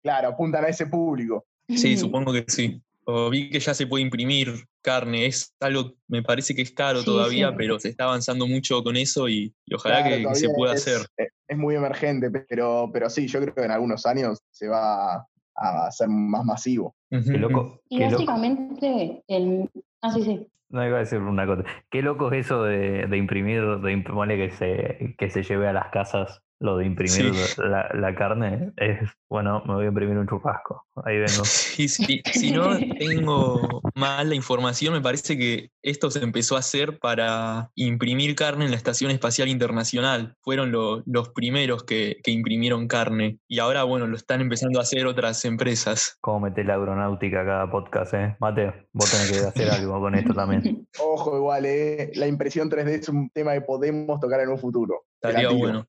Claro, 0.03 0.29
apuntan 0.29 0.65
a 0.65 0.69
ese 0.69 0.87
público. 0.87 1.47
Sí, 1.69 1.97
supongo 1.97 2.33
que 2.33 2.45
sí 2.49 2.83
vi 3.31 3.51
que 3.51 3.61
ya 3.61 3.75
se 3.75 3.87
puede 3.87 4.03
imprimir 4.03 4.67
carne, 4.83 5.27
es 5.27 5.55
algo, 5.61 5.95
me 6.09 6.23
parece 6.23 6.55
que 6.55 6.63
es 6.63 6.73
caro 6.73 7.05
todavía, 7.05 7.55
pero 7.57 7.79
se 7.79 7.89
está 7.89 8.05
avanzando 8.05 8.47
mucho 8.47 8.83
con 8.83 8.97
eso 8.97 9.29
y, 9.29 9.55
ojalá 9.75 10.05
que, 10.05 10.35
se 10.35 10.49
pueda 10.51 10.75
hacer. 10.75 11.03
Eh, 11.19 11.29
es 11.49 11.59
muy 11.59 11.75
emergente, 11.75 12.31
pero, 12.31 12.91
pero 12.93 13.11
sí, 13.11 13.27
yo 13.27 13.41
creo 13.41 13.55
que 13.55 13.65
en 13.65 13.71
algunos 13.71 14.07
años 14.07 14.41
se 14.51 14.69
va 14.69 15.27
a 15.57 15.87
hacer 15.87 16.09
más 16.09 16.45
masivo. 16.45 16.95
Qué 17.11 17.39
loco, 17.39 17.81
y 17.89 18.01
básicamente, 18.01 19.23
el... 19.29 19.69
Ah, 20.03 20.13
sí, 20.13 20.23
sí. 20.23 20.47
No 20.71 20.87
iba 20.87 20.99
a 20.99 21.01
decir 21.01 21.19
una 21.19 21.47
cosa. 21.47 21.65
Qué 21.91 22.01
loco 22.01 22.31
es 22.33 22.47
eso 22.47 22.63
de, 22.63 23.07
de 23.07 23.17
imprimir, 23.17 23.81
de 23.81 23.93
imprimirle 23.93 24.37
que 24.37 24.51
se, 24.53 25.15
que 25.19 25.29
se 25.29 25.43
lleve 25.43 25.67
a 25.67 25.73
las 25.73 25.91
casas 25.91 26.43
lo 26.61 26.77
de 26.77 26.85
imprimir 26.85 27.33
la, 27.59 28.15
carne, 28.15 28.73
es, 28.77 28.99
bueno, 29.31 29.63
me 29.67 29.75
voy 29.75 29.87
a 29.87 29.89
imprimir 29.89 30.19
un 30.19 30.29
churrasco, 30.29 30.87
ahí 31.05 31.17
vengo. 31.17 31.43
Sí, 31.71 31.89
sí. 31.89 32.21
si 32.33 32.51
no 32.51 32.77
tengo 32.99 33.81
mal 33.95 34.29
la 34.29 34.35
información, 34.35 34.93
me 34.93 35.01
parece 35.01 35.39
que 35.39 35.71
esto 35.83 36.11
se 36.11 36.23
empezó 36.23 36.57
a 36.57 36.59
hacer 36.59 36.99
para 36.99 37.71
imprimir 37.75 38.35
carne 38.35 38.67
en 38.67 38.71
la 38.71 38.77
Estación 38.77 39.11
Espacial 39.11 39.49
Internacional. 39.49 40.37
Fueron 40.43 40.73
los 40.73 41.29
primeros 41.31 41.85
que, 41.85 42.19
que, 42.23 42.31
imprimieron 42.31 42.87
carne 42.87 43.39
y 43.49 43.61
ahora, 43.61 43.85
bueno, 43.85 44.07
lo 44.07 44.17
están 44.17 44.43
empezando 44.43 44.79
a 44.79 44.83
hacer 44.83 45.07
otras 45.07 45.45
empresas. 45.47 46.19
¿Cómo 46.21 46.41
meter 46.41 46.67
la 46.67 46.75
aeronáutica 46.75 47.41
a 47.43 47.47
cada 47.47 47.71
podcast, 47.71 48.13
eh? 48.15 48.37
Mateo, 48.41 48.75
vos 48.93 49.11
tenés 49.11 49.33
que 49.33 49.47
hacer 49.47 49.71
algo 49.71 50.01
con 50.01 50.15
esto 50.15 50.35
también. 50.35 50.87
Ojo, 51.01 51.37
igual, 51.37 51.65
eh. 51.65 52.11
La 52.15 52.27
impresión 52.27 52.69
3D 52.69 52.89
es 52.89 53.09
un 53.09 53.31
tema 53.31 53.55
que 53.55 53.63
podemos 53.63 54.21
tocar 54.21 54.41
en 54.41 54.51
un 54.51 54.59
futuro. 54.59 55.05
Estaría 55.23 55.51
bueno. 55.51 55.87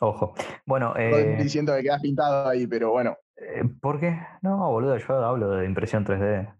Ojo. 0.00 0.34
Bueno, 0.66 0.94
eh, 0.98 1.38
diciendo 1.40 1.74
que 1.74 1.82
quedas 1.82 2.02
pintado 2.02 2.48
ahí, 2.48 2.66
pero 2.66 2.90
bueno. 2.90 3.16
Eh, 3.36 3.64
¿Por 3.80 3.98
qué? 3.98 4.18
No, 4.42 4.70
boludo, 4.70 4.98
yo 4.98 5.24
hablo 5.24 5.50
de 5.50 5.64
impresión 5.64 6.04
3D. 6.04 6.54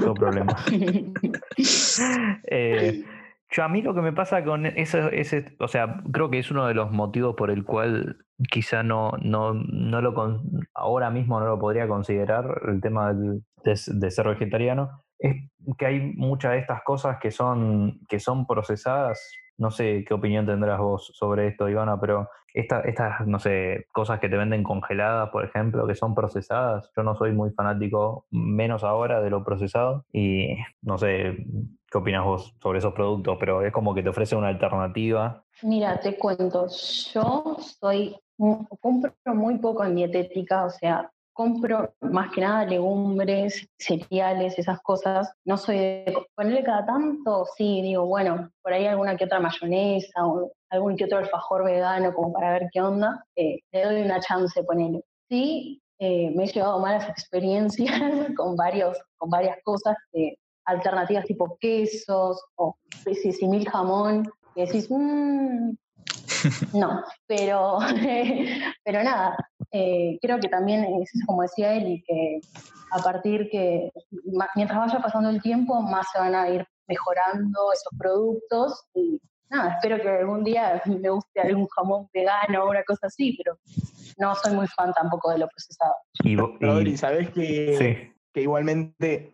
no 0.00 0.14
problema. 0.14 0.56
eh, 2.44 3.04
yo 3.50 3.64
a 3.64 3.68
mí 3.68 3.82
lo 3.82 3.94
que 3.94 4.00
me 4.00 4.14
pasa 4.14 4.42
con 4.44 4.64
eso, 4.64 5.10
ese, 5.10 5.56
o 5.58 5.68
sea, 5.68 6.02
creo 6.10 6.30
que 6.30 6.38
es 6.38 6.50
uno 6.50 6.66
de 6.66 6.74
los 6.74 6.90
motivos 6.90 7.34
por 7.36 7.50
el 7.50 7.64
cual 7.64 8.24
quizá 8.50 8.82
no, 8.82 9.12
no, 9.20 9.52
no 9.52 10.00
lo 10.00 10.42
ahora 10.72 11.10
mismo 11.10 11.38
no 11.38 11.46
lo 11.46 11.58
podría 11.58 11.86
considerar 11.86 12.62
el 12.66 12.80
tema 12.80 13.12
de, 13.12 13.40
de, 13.64 14.10
ser 14.10 14.28
vegetariano, 14.28 15.02
es 15.18 15.36
que 15.76 15.86
hay 15.86 16.00
muchas 16.14 16.52
de 16.52 16.58
estas 16.60 16.82
cosas 16.82 17.18
que 17.20 17.30
son, 17.30 18.00
que 18.08 18.20
son 18.20 18.46
procesadas 18.46 19.30
no 19.60 19.70
sé 19.70 20.04
qué 20.06 20.14
opinión 20.14 20.46
tendrás 20.46 20.80
vos 20.80 21.12
sobre 21.14 21.48
esto, 21.48 21.68
Ivana, 21.68 22.00
pero 22.00 22.30
estas, 22.54 23.26
no 23.26 23.38
sé, 23.38 23.86
cosas 23.92 24.18
que 24.18 24.30
te 24.30 24.38
venden 24.38 24.64
congeladas, 24.64 25.28
por 25.28 25.44
ejemplo, 25.44 25.86
que 25.86 25.94
son 25.94 26.14
procesadas, 26.14 26.90
yo 26.96 27.02
no 27.02 27.14
soy 27.14 27.32
muy 27.32 27.50
fanático, 27.50 28.26
menos 28.30 28.82
ahora, 28.84 29.20
de 29.20 29.28
lo 29.28 29.44
procesado. 29.44 30.06
Y 30.12 30.56
no 30.80 30.96
sé 30.96 31.44
qué 31.90 31.98
opinas 31.98 32.24
vos 32.24 32.56
sobre 32.62 32.78
esos 32.78 32.94
productos, 32.94 33.36
pero 33.38 33.62
es 33.62 33.70
como 33.70 33.94
que 33.94 34.02
te 34.02 34.08
ofrece 34.08 34.34
una 34.34 34.48
alternativa. 34.48 35.44
Mira, 35.62 36.00
te 36.00 36.16
cuento, 36.16 36.66
yo 37.12 37.56
soy, 37.80 38.16
compro 38.80 39.12
muy 39.26 39.58
poco 39.58 39.84
en 39.84 39.94
dietética, 39.94 40.64
o 40.64 40.70
sea, 40.70 41.10
compro 41.40 41.94
más 42.02 42.30
que 42.32 42.42
nada 42.42 42.66
legumbres, 42.66 43.66
cereales, 43.78 44.58
esas 44.58 44.78
cosas. 44.82 45.32
No 45.46 45.56
soy 45.56 45.78
de 45.78 46.14
ponerle 46.34 46.62
cada 46.62 46.84
tanto, 46.84 47.46
sí, 47.56 47.80
digo, 47.80 48.04
bueno, 48.04 48.50
por 48.62 48.74
ahí 48.74 48.84
alguna 48.84 49.16
que 49.16 49.24
otra 49.24 49.40
mayonesa 49.40 50.26
o 50.26 50.52
algún 50.68 50.96
que 50.96 51.06
otro 51.06 51.16
alfajor 51.16 51.64
vegano 51.64 52.12
como 52.12 52.34
para 52.34 52.52
ver 52.52 52.68
qué 52.70 52.82
onda, 52.82 53.24
eh, 53.36 53.60
le 53.72 53.84
doy 53.84 54.02
una 54.02 54.20
chance, 54.20 54.62
ponerle. 54.64 55.02
Sí, 55.30 55.80
eh, 55.98 56.30
me 56.36 56.44
he 56.44 56.46
llevado 56.46 56.78
malas 56.78 57.08
experiencias 57.08 57.88
con, 58.36 58.54
varios, 58.54 58.98
con 59.16 59.30
varias 59.30 59.56
cosas, 59.64 59.96
alternativas 60.66 61.24
tipo 61.24 61.56
quesos 61.58 62.38
o 62.56 62.76
mil 63.48 63.66
jamón, 63.66 64.30
y 64.56 64.66
decís, 64.66 64.88
mmm, 64.90 65.70
no, 66.72 67.02
pero, 67.26 67.78
pero 68.84 69.02
nada, 69.02 69.36
eh, 69.72 70.18
creo 70.20 70.38
que 70.40 70.48
también 70.48 70.84
es 71.02 71.10
como 71.26 71.42
decía 71.42 71.74
él, 71.74 71.88
y 71.88 72.02
que 72.02 72.40
a 72.92 73.02
partir 73.02 73.48
que 73.50 73.90
mientras 74.54 74.78
vaya 74.78 75.00
pasando 75.00 75.30
el 75.30 75.40
tiempo, 75.42 75.80
más 75.82 76.06
se 76.12 76.18
van 76.18 76.34
a 76.34 76.48
ir 76.48 76.66
mejorando 76.88 77.72
esos 77.72 77.98
productos 77.98 78.84
y 78.94 79.20
nada, 79.48 79.74
espero 79.74 80.00
que 80.00 80.08
algún 80.08 80.44
día 80.44 80.82
me 80.86 81.10
guste 81.10 81.40
algún 81.40 81.66
jamón 81.68 82.08
vegano 82.12 82.64
o 82.64 82.70
una 82.70 82.82
cosa 82.84 83.06
así, 83.06 83.36
pero 83.36 83.58
no 84.18 84.34
soy 84.34 84.54
muy 84.54 84.66
fan 84.68 84.92
tampoco 84.92 85.30
de 85.30 85.38
lo 85.38 85.48
procesado. 85.48 85.94
Y, 86.22 86.36
Rodri, 86.36 86.96
¿sabes 86.96 87.30
que, 87.30 88.12
que 88.32 88.42
igualmente, 88.42 89.32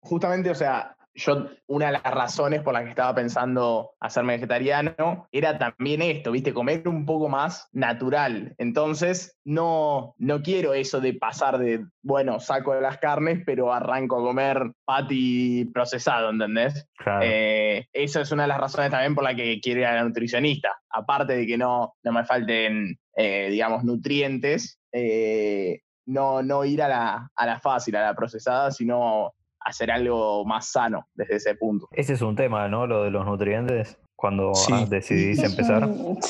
justamente, 0.00 0.50
o 0.50 0.54
sea, 0.54 0.96
yo 1.16 1.48
una 1.66 1.86
de 1.86 1.92
las 1.92 2.02
razones 2.02 2.62
por 2.62 2.74
las 2.74 2.84
que 2.84 2.90
estaba 2.90 3.14
pensando 3.14 3.92
hacerme 4.00 4.34
vegetariano 4.34 5.28
era 5.32 5.58
también 5.58 6.02
esto, 6.02 6.30
¿viste? 6.30 6.52
Comer 6.52 6.86
un 6.86 7.06
poco 7.06 7.28
más 7.28 7.68
natural. 7.72 8.54
Entonces, 8.58 9.36
no, 9.44 10.14
no 10.18 10.42
quiero 10.42 10.74
eso 10.74 11.00
de 11.00 11.14
pasar 11.14 11.58
de, 11.58 11.86
bueno, 12.02 12.38
saco 12.38 12.74
de 12.74 12.82
las 12.82 12.98
carnes, 12.98 13.42
pero 13.46 13.72
arranco 13.72 14.18
a 14.18 14.22
comer 14.22 14.72
patty 14.84 15.64
procesado, 15.72 16.30
¿entendés? 16.30 16.86
Eh, 17.22 17.86
esa 17.92 18.20
es 18.20 18.30
una 18.30 18.42
de 18.42 18.48
las 18.48 18.60
razones 18.60 18.90
también 18.90 19.14
por 19.14 19.24
la 19.24 19.34
que 19.34 19.58
quiero 19.60 19.80
ir 19.80 19.86
a 19.86 19.94
la 19.94 20.04
nutricionista. 20.04 20.76
Aparte 20.90 21.34
de 21.34 21.46
que 21.46 21.56
no, 21.56 21.94
no 22.04 22.12
me 22.12 22.24
falten, 22.24 22.98
eh, 23.16 23.48
digamos, 23.50 23.84
nutrientes, 23.84 24.78
eh, 24.92 25.80
no, 26.06 26.42
no 26.42 26.64
ir 26.64 26.82
a 26.82 26.88
la, 26.88 27.30
a 27.34 27.46
la 27.46 27.58
fácil, 27.58 27.96
a 27.96 28.02
la 28.02 28.14
procesada, 28.14 28.70
sino 28.70 29.32
hacer 29.66 29.90
algo 29.90 30.44
más 30.44 30.70
sano 30.70 31.06
desde 31.14 31.36
ese 31.36 31.54
punto. 31.56 31.88
Ese 31.90 32.14
es 32.14 32.22
un 32.22 32.36
tema, 32.36 32.68
¿no? 32.68 32.86
Lo 32.86 33.02
de 33.02 33.10
los 33.10 33.26
nutrientes, 33.26 33.98
cuando 34.14 34.52
decidís 34.88 35.42
empezar. 35.42 35.88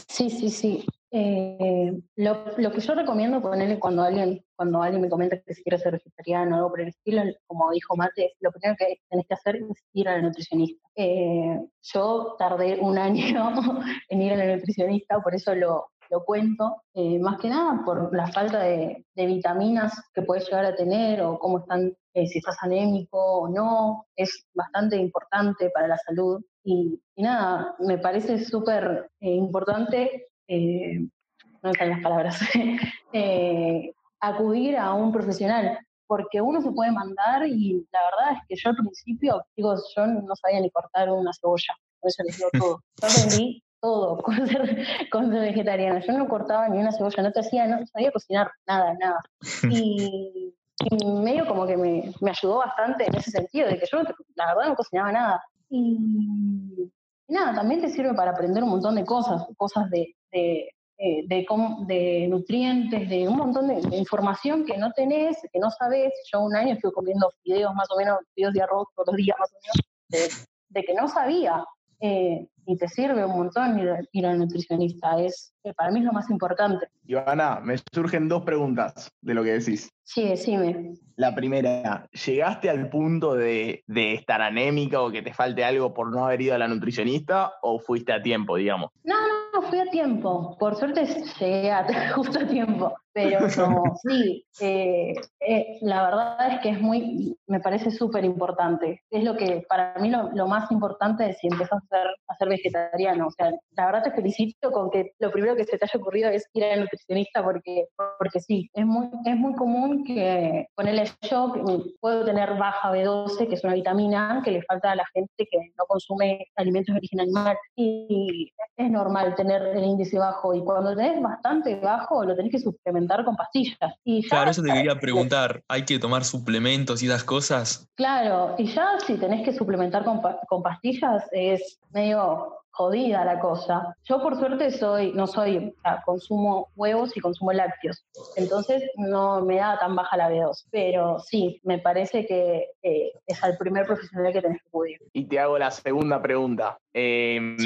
Sí, 0.08 0.30
sí, 0.30 0.50
sí. 0.50 0.84
Eh, 1.12 1.92
lo, 2.16 2.44
lo, 2.58 2.72
que 2.72 2.80
yo 2.80 2.94
recomiendo 2.94 3.40
ponerle 3.40 3.78
cuando 3.78 4.02
alguien, 4.02 4.44
cuando 4.56 4.82
alguien 4.82 5.00
me 5.00 5.08
comenta 5.08 5.40
que 5.40 5.54
si 5.54 5.62
quiere 5.62 5.78
ser 5.78 5.92
vegetariano 5.92 6.56
o 6.56 6.58
algo 6.58 6.70
por 6.70 6.80
el 6.80 6.88
estilo, 6.88 7.22
como 7.46 7.70
dijo 7.70 7.96
Mate, 7.96 8.34
lo 8.40 8.50
primero 8.50 8.76
que 8.78 9.00
tenés 9.08 9.26
que 9.26 9.34
hacer 9.34 9.56
es 9.56 9.84
ir 9.92 10.08
a 10.08 10.16
la 10.16 10.22
nutricionista. 10.22 10.86
Eh, 10.96 11.60
yo 11.82 12.34
tardé 12.38 12.78
un 12.80 12.98
año 12.98 13.22
en 14.08 14.22
ir 14.22 14.32
a 14.32 14.36
la 14.36 14.56
nutricionista, 14.56 15.20
por 15.20 15.34
eso 15.34 15.54
lo, 15.54 15.86
lo 16.10 16.24
cuento, 16.24 16.82
eh, 16.94 17.18
más 17.18 17.38
que 17.40 17.48
nada 17.48 17.82
por 17.84 18.14
la 18.14 18.26
falta 18.28 18.60
de, 18.60 19.04
vitaminas 19.14 20.00
que 20.14 20.22
puedes 20.22 20.46
llegar 20.46 20.64
a 20.64 20.76
tener 20.76 21.22
o 21.22 21.38
cómo 21.38 21.58
están, 21.58 21.92
eh, 22.14 22.26
si 22.26 22.38
estás 22.38 22.56
anémico 22.62 23.18
o 23.18 23.48
no, 23.48 24.06
es 24.14 24.46
bastante 24.54 24.96
importante 24.96 25.70
para 25.70 25.88
la 25.88 25.98
salud. 25.98 26.42
Y, 26.64 27.00
nada, 27.16 27.74
me 27.78 27.98
parece 27.98 28.44
súper 28.44 29.10
eh, 29.20 29.34
importante, 29.34 30.28
no 30.48 31.70
me 31.72 31.86
las 31.86 32.02
palabras, 32.02 32.38
acudir 34.20 34.76
a 34.76 34.94
un 34.94 35.12
profesional, 35.12 35.78
porque 36.06 36.40
uno 36.40 36.60
se 36.60 36.72
puede 36.72 36.92
mandar 36.92 37.46
y 37.46 37.86
la 37.92 38.00
verdad 38.04 38.32
es 38.34 38.40
que 38.48 38.56
yo 38.56 38.70
al 38.70 38.76
principio, 38.76 39.42
digo, 39.56 39.74
yo 39.96 40.06
no 40.06 40.36
sabía 40.36 40.60
ni 40.60 40.70
cortar 40.70 41.10
una 41.10 41.32
cebolla, 41.32 41.74
por 42.00 42.08
eso 42.08 42.22
les 42.24 42.36
digo 42.36 42.50
todo. 42.52 42.80
Yo 43.02 43.08
aprendí 43.08 43.62
todo 43.80 44.18
con 44.22 44.46
ser, 44.46 44.86
con 45.10 45.30
ser 45.30 45.40
vegetariana. 45.40 46.00
Yo 46.00 46.12
no 46.12 46.28
cortaba 46.28 46.68
ni 46.68 46.78
una 46.78 46.92
cebolla, 46.92 47.22
no 47.22 47.32
te 47.32 47.40
hacía, 47.40 47.66
no 47.66 47.86
sabía 47.86 48.12
cocinar 48.12 48.50
nada, 48.66 48.94
nada. 48.94 49.20
Y, 50.90 51.06
medio 51.06 51.46
como 51.46 51.66
que 51.66 51.74
me, 51.74 52.12
me, 52.20 52.30
ayudó 52.30 52.58
bastante 52.58 53.06
en 53.06 53.14
ese 53.16 53.30
sentido, 53.30 53.66
de 53.66 53.78
que 53.78 53.86
yo 53.90 54.02
la 54.34 54.54
verdad 54.54 54.68
no 54.68 54.74
cocinaba 54.74 55.10
nada. 55.10 55.42
Y, 55.70 56.92
nada, 57.28 57.54
también 57.54 57.80
te 57.80 57.88
sirve 57.88 58.12
para 58.12 58.32
aprender 58.32 58.62
un 58.62 58.68
montón 58.68 58.94
de 58.94 59.04
cosas, 59.06 59.42
cosas 59.56 59.88
de, 59.90 60.14
de, 60.30 60.70
eh, 60.98 61.26
de, 61.26 61.46
de 61.86 62.26
nutrientes, 62.28 63.08
de 63.10 63.28
un 63.28 63.36
montón 63.36 63.68
de, 63.68 63.96
información 63.98 64.64
que 64.64 64.78
no 64.78 64.92
tenés, 64.92 65.36
que 65.52 65.58
no 65.58 65.70
sabés. 65.70 66.12
Yo 66.32 66.40
un 66.40 66.56
año 66.56 66.74
estuve 66.74 66.92
comiendo 66.92 67.30
videos 67.44 67.74
más 67.74 67.90
o 67.90 67.98
menos, 67.98 68.20
videos 68.34 68.54
de 68.54 68.62
arroz 68.62 68.88
todos 68.94 69.08
los 69.08 69.16
días 69.16 69.36
más 69.38 69.50
o 69.52 69.58
menos, 69.62 70.46
de, 70.70 70.84
que 70.84 70.94
no 70.94 71.06
sabía. 71.08 71.62
Eh, 72.00 72.46
y 72.66 72.76
te 72.76 72.88
sirve 72.88 73.24
un 73.24 73.36
montón 73.36 73.78
ir, 74.12 74.26
al 74.26 74.38
nutricionista. 74.38 75.20
Es, 75.20 75.54
eh, 75.62 75.72
para 75.72 75.90
mí 75.92 76.00
es 76.00 76.04
lo 76.04 76.12
más 76.12 76.28
importante. 76.30 76.88
Ivana, 77.06 77.60
me 77.60 77.76
surgen 77.92 78.28
dos 78.28 78.42
preguntas 78.42 79.12
de 79.20 79.34
lo 79.34 79.44
que 79.44 79.52
decís. 79.52 79.88
Sí, 80.02 80.28
decime. 80.28 80.94
La 81.14 81.34
primera, 81.34 82.08
¿llegaste 82.26 82.68
al 82.68 82.88
punto 82.90 83.34
de, 83.34 83.84
de, 83.86 84.14
estar 84.14 84.42
anémica 84.42 85.00
o 85.00 85.10
que 85.10 85.22
te 85.22 85.32
falte 85.32 85.64
algo 85.64 85.94
por 85.94 86.10
no 86.10 86.26
haber 86.26 86.42
ido 86.42 86.54
a 86.54 86.58
la 86.58 86.68
nutricionista 86.68 87.52
o 87.62 87.78
fuiste 87.78 88.12
a 88.12 88.20
tiempo, 88.20 88.56
digamos? 88.56 88.90
No, 89.04 89.14
no, 89.54 89.62
fui 89.62 89.78
a 89.78 89.86
tiempo. 89.86 90.56
Por 90.58 90.74
suerte 90.74 91.06
llegué 91.38 91.70
a, 91.70 91.86
justo 92.14 92.40
a 92.40 92.46
tiempo. 92.46 92.94
Pero 93.16 93.38
sí, 94.02 94.44
eh, 94.60 95.14
eh, 95.40 95.78
la 95.80 96.02
verdad 96.02 96.52
es 96.52 96.60
que 96.60 96.68
es 96.68 96.80
muy, 96.82 97.34
me 97.46 97.60
parece 97.60 97.90
súper 97.90 98.26
importante. 98.26 99.00
Es 99.10 99.24
lo 99.24 99.38
que, 99.38 99.64
para 99.70 99.94
mí, 100.00 100.10
lo, 100.10 100.30
lo, 100.34 100.46
más 100.46 100.70
importante 100.70 101.30
es 101.30 101.38
si 101.38 101.46
empiezas 101.46 101.82
a 101.82 101.86
ser, 101.96 102.06
a 102.28 102.36
ser 102.36 102.48
vegetariano. 102.50 103.28
O 103.28 103.30
sea, 103.30 103.52
la 103.74 103.86
verdad 103.86 104.02
te 104.02 104.10
felicito 104.10 104.70
con 104.70 104.90
que 104.90 105.12
lo 105.18 105.32
primero 105.32 105.56
que 105.56 105.64
se 105.64 105.78
te 105.78 105.86
haya 105.86 105.98
ocurrido 105.98 106.28
es 106.28 106.46
ir 106.52 106.64
al 106.64 106.80
nutricionista 106.80 107.42
porque, 107.42 107.86
porque 108.18 108.40
sí, 108.40 108.68
es 108.74 108.84
muy, 108.84 109.08
es 109.24 109.36
muy 109.36 109.54
común 109.54 110.04
que 110.04 110.66
ponerle 110.74 111.04
yo, 111.22 111.54
puedo 112.00 112.22
tener 112.26 112.58
baja 112.58 112.92
B12, 112.92 113.48
que 113.48 113.54
es 113.54 113.64
una 113.64 113.72
vitamina 113.72 114.42
que 114.44 114.50
le 114.50 114.62
falta 114.64 114.90
a 114.90 114.96
la 114.96 115.06
gente 115.14 115.48
que 115.50 115.58
no 115.78 115.86
consume 115.86 116.48
alimentos 116.56 116.92
de 116.92 116.98
origen 116.98 117.20
animal. 117.20 117.56
Y 117.76 118.52
es 118.76 118.90
normal 118.90 119.34
tener 119.36 119.62
el 119.62 119.84
índice 119.84 120.18
bajo 120.18 120.54
y 120.54 120.62
cuando 120.62 120.94
tenés 120.94 121.22
bastante 121.22 121.76
bajo 121.76 122.22
lo 122.22 122.36
tenés 122.36 122.52
que 122.52 122.58
suplementar 123.06 123.24
con 123.24 123.36
pastillas. 123.36 123.94
Y 124.04 124.28
claro, 124.28 124.50
eso 124.50 124.62
te 124.62 124.72
quería 124.72 124.98
preguntar, 124.98 125.62
¿hay 125.68 125.84
que 125.84 125.98
tomar 125.98 126.24
suplementos 126.24 127.02
y 127.02 127.06
esas 127.06 127.24
cosas? 127.24 127.88
Claro, 127.94 128.54
y 128.58 128.66
ya 128.66 128.98
si 129.06 129.14
tenés 129.14 129.44
que 129.44 129.52
suplementar 129.52 130.04
con, 130.04 130.20
con 130.48 130.62
pastillas 130.62 131.24
es 131.32 131.78
medio 131.92 132.52
jodida 132.76 133.24
la 133.24 133.40
cosa. 133.40 133.96
Yo 134.04 134.20
por 134.20 134.38
suerte 134.38 134.70
soy, 134.70 135.12
no 135.12 135.26
soy, 135.26 135.74
o 135.76 135.80
sea, 135.80 136.02
consumo 136.04 136.68
huevos 136.76 137.16
y 137.16 137.20
consumo 137.20 137.52
lácteos, 137.52 138.04
entonces 138.36 138.82
no 138.96 139.40
me 139.40 139.56
da 139.56 139.78
tan 139.78 139.96
baja 139.96 140.16
la 140.16 140.30
B2, 140.30 140.66
pero 140.70 141.18
sí, 141.18 141.60
me 141.64 141.78
parece 141.78 142.26
que 142.26 142.66
eh, 142.82 143.12
es 143.26 143.42
al 143.42 143.56
primer 143.56 143.86
profesional 143.86 144.32
que 144.32 144.42
tenés 144.42 144.60
que 144.60 144.68
acudir. 144.68 144.98
Y 145.14 145.24
te 145.24 145.38
hago 145.38 145.58
la 145.58 145.70
segunda 145.70 146.20
pregunta. 146.20 146.78
Em, 146.92 147.56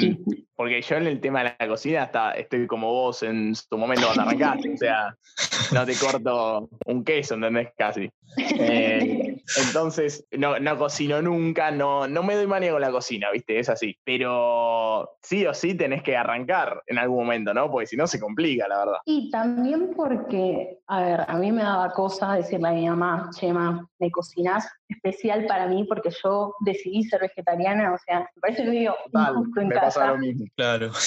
porque 0.55 0.81
yo 0.81 0.97
en 0.97 1.07
el 1.07 1.21
tema 1.21 1.43
de 1.43 1.55
la 1.57 1.67
cocina 1.67 2.03
está, 2.03 2.33
estoy 2.33 2.67
como 2.67 2.91
vos 2.91 3.23
en 3.23 3.53
tu 3.69 3.77
momento 3.77 4.07
cuando 4.07 4.23
arrancaste, 4.23 4.73
o 4.73 4.77
sea, 4.77 5.17
no 5.71 5.85
te 5.85 5.95
corto 5.95 6.69
un 6.85 7.03
queso, 7.05 7.35
¿entendés? 7.35 7.69
Casi. 7.77 8.11
Eh, 8.37 9.41
entonces, 9.65 10.25
no, 10.31 10.59
no 10.59 10.77
cocino 10.77 11.21
nunca, 11.21 11.71
no, 11.71 12.07
no 12.07 12.23
me 12.23 12.35
doy 12.35 12.47
manía 12.47 12.71
con 12.71 12.81
la 12.81 12.91
cocina, 12.91 13.31
¿viste? 13.31 13.57
Es 13.59 13.69
así. 13.69 13.97
Pero 14.03 15.00
sí 15.21 15.45
o 15.45 15.53
sí 15.53 15.75
tenés 15.75 16.03
que 16.03 16.15
arrancar 16.15 16.81
en 16.87 16.97
algún 16.97 17.19
momento, 17.19 17.53
¿no? 17.53 17.69
Porque 17.69 17.87
si 17.87 17.97
no 17.97 18.07
se 18.07 18.19
complica, 18.19 18.67
la 18.67 18.79
verdad. 18.79 18.97
Y 19.05 19.29
también 19.29 19.91
porque, 19.95 20.79
a 20.87 21.01
ver, 21.01 21.25
a 21.27 21.37
mí 21.37 21.51
me 21.51 21.63
daba 21.63 21.91
cosa 21.91 22.33
decirle 22.35 22.67
a 22.67 22.71
mi 22.71 22.89
mamá, 22.89 23.29
Chema, 23.35 23.87
me 23.99 24.11
cocinas 24.11 24.67
especial 24.87 25.45
para 25.45 25.67
mí 25.67 25.83
porque 25.85 26.09
yo 26.23 26.53
decidí 26.61 27.03
ser 27.03 27.21
vegetariana, 27.21 27.93
o 27.93 27.97
sea, 28.05 28.19
me 28.19 28.41
parece 28.41 28.63
que 28.63 28.83
injusto 28.83 29.61
en 29.61 29.67
me 29.67 29.75
casa. 29.75 29.85
pasa 29.85 30.07
lo 30.07 30.17
mismo. 30.17 30.45
Claro. 30.55 30.91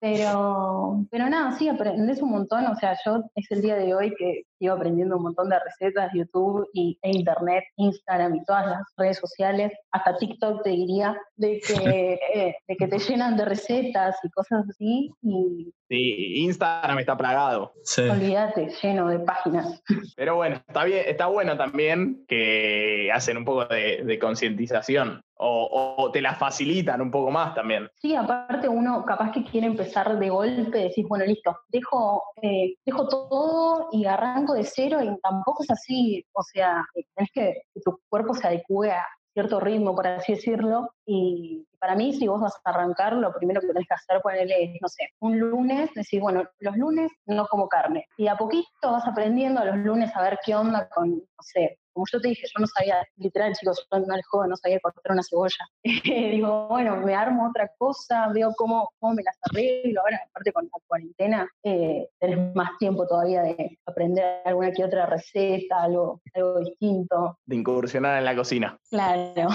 Pero, 0.00 1.04
pero 1.10 1.28
nada, 1.28 1.50
sí, 1.58 1.68
aprendes 1.68 2.22
un 2.22 2.30
montón. 2.30 2.66
O 2.66 2.76
sea, 2.76 2.96
yo 3.04 3.24
es 3.34 3.50
el 3.50 3.62
día 3.62 3.74
de 3.74 3.94
hoy 3.94 4.14
que 4.16 4.42
sigo 4.58 4.74
aprendiendo 4.74 5.16
un 5.16 5.22
montón 5.24 5.48
de 5.48 5.58
recetas, 5.58 6.10
YouTube 6.14 6.68
y, 6.72 6.98
e 7.02 7.10
Internet, 7.10 7.64
Instagram 7.76 8.36
y 8.36 8.44
todas 8.44 8.66
las 8.66 8.82
redes 8.96 9.18
sociales, 9.18 9.72
hasta 9.90 10.16
TikTok 10.16 10.62
te 10.62 10.70
diría, 10.70 11.16
de 11.36 11.60
que, 11.60 11.74
eh, 12.34 12.56
de 12.66 12.76
que 12.76 12.88
te 12.88 12.98
llenan 12.98 13.36
de 13.36 13.44
recetas 13.44 14.16
y 14.22 14.30
cosas 14.30 14.64
así. 14.68 15.10
Y 15.22 15.72
Sí, 15.88 16.42
Instagram 16.44 16.98
está 16.98 17.16
plagado. 17.16 17.72
Sí. 17.82 18.02
olvídate, 18.02 18.68
lleno 18.82 19.08
de 19.08 19.20
páginas. 19.20 19.82
Pero 20.16 20.36
bueno, 20.36 20.56
está 20.56 20.84
bien, 20.84 21.04
está 21.06 21.26
bueno 21.26 21.56
también 21.56 22.26
que 22.28 23.10
hacen 23.12 23.38
un 23.38 23.44
poco 23.46 23.64
de, 23.64 24.02
de 24.04 24.18
concientización. 24.18 25.22
O, 25.40 25.94
o 25.96 26.10
te 26.10 26.20
la 26.20 26.34
facilitan 26.34 27.00
un 27.00 27.12
poco 27.12 27.30
más 27.30 27.54
también. 27.54 27.88
Sí, 27.94 28.16
aparte 28.16 28.68
uno 28.68 29.04
capaz 29.04 29.30
que 29.30 29.44
quiere 29.44 29.68
empezar 29.68 30.18
de 30.18 30.30
golpe, 30.30 30.78
decís, 30.78 31.06
bueno, 31.06 31.24
listo, 31.24 31.56
dejo, 31.68 32.24
eh, 32.42 32.74
dejo 32.84 33.06
todo 33.06 33.88
y 33.92 34.04
arranco 34.04 34.47
de 34.54 34.64
cero 34.64 35.00
y 35.02 35.20
tampoco 35.20 35.62
es 35.62 35.70
así, 35.70 36.24
o 36.32 36.42
sea, 36.42 36.84
tenés 37.14 37.30
que 37.32 37.62
tu 37.84 37.98
cuerpo 38.08 38.34
se 38.34 38.46
adecue 38.46 38.90
a 38.90 39.04
cierto 39.32 39.60
ritmo, 39.60 39.94
por 39.94 40.06
así 40.06 40.34
decirlo, 40.34 40.90
y 41.06 41.64
para 41.78 41.94
mí 41.94 42.12
si 42.12 42.26
vos 42.26 42.40
vas 42.40 42.54
a 42.64 42.70
arrancar, 42.70 43.12
lo 43.12 43.32
primero 43.32 43.60
que 43.60 43.68
tenés 43.68 43.86
que 43.86 43.94
hacer, 43.94 44.20
ponerle, 44.20 44.76
no 44.80 44.88
sé, 44.88 45.10
un 45.20 45.38
lunes, 45.38 45.90
decir, 45.94 46.20
bueno, 46.20 46.44
los 46.58 46.76
lunes 46.76 47.12
no 47.26 47.46
como 47.46 47.68
carne, 47.68 48.06
y 48.16 48.26
a 48.26 48.36
poquito 48.36 48.66
vas 48.82 49.06
aprendiendo 49.06 49.60
a 49.60 49.64
los 49.64 49.76
lunes 49.76 50.10
a 50.16 50.22
ver 50.22 50.40
qué 50.44 50.56
onda 50.56 50.88
con, 50.88 51.10
no 51.10 51.42
sé, 51.42 51.78
como 51.98 52.06
yo 52.12 52.20
te 52.20 52.28
dije, 52.28 52.46
yo 52.46 52.60
no 52.60 52.66
sabía, 52.68 53.04
literal, 53.16 53.52
chicos, 53.54 53.84
yo 53.92 53.98
no 53.98 54.14
les 54.14 54.26
jodo, 54.28 54.46
no 54.46 54.56
sabía 54.56 54.78
cortar 54.78 55.10
una 55.10 55.22
cebolla. 55.24 55.68
Digo, 56.04 56.68
bueno, 56.68 56.96
me 56.98 57.12
armo 57.12 57.48
otra 57.48 57.68
cosa, 57.76 58.28
veo 58.32 58.54
cómo, 58.56 58.92
cómo 59.00 59.14
me 59.14 59.24
las 59.24 59.36
arreglo. 59.50 60.00
Ahora, 60.02 60.20
aparte 60.30 60.52
con 60.52 60.64
la 60.66 60.78
cuarentena, 60.86 61.48
eh, 61.64 62.08
tenés 62.20 62.54
más 62.54 62.70
tiempo 62.78 63.04
todavía 63.08 63.42
de 63.42 63.78
aprender 63.84 64.42
alguna 64.44 64.70
que 64.70 64.84
otra 64.84 65.06
receta, 65.06 65.82
algo, 65.82 66.20
algo 66.34 66.60
distinto. 66.60 67.38
De 67.44 67.56
incursionar 67.56 68.18
en 68.18 68.26
la 68.26 68.36
cocina. 68.36 68.78
Claro. 68.90 69.48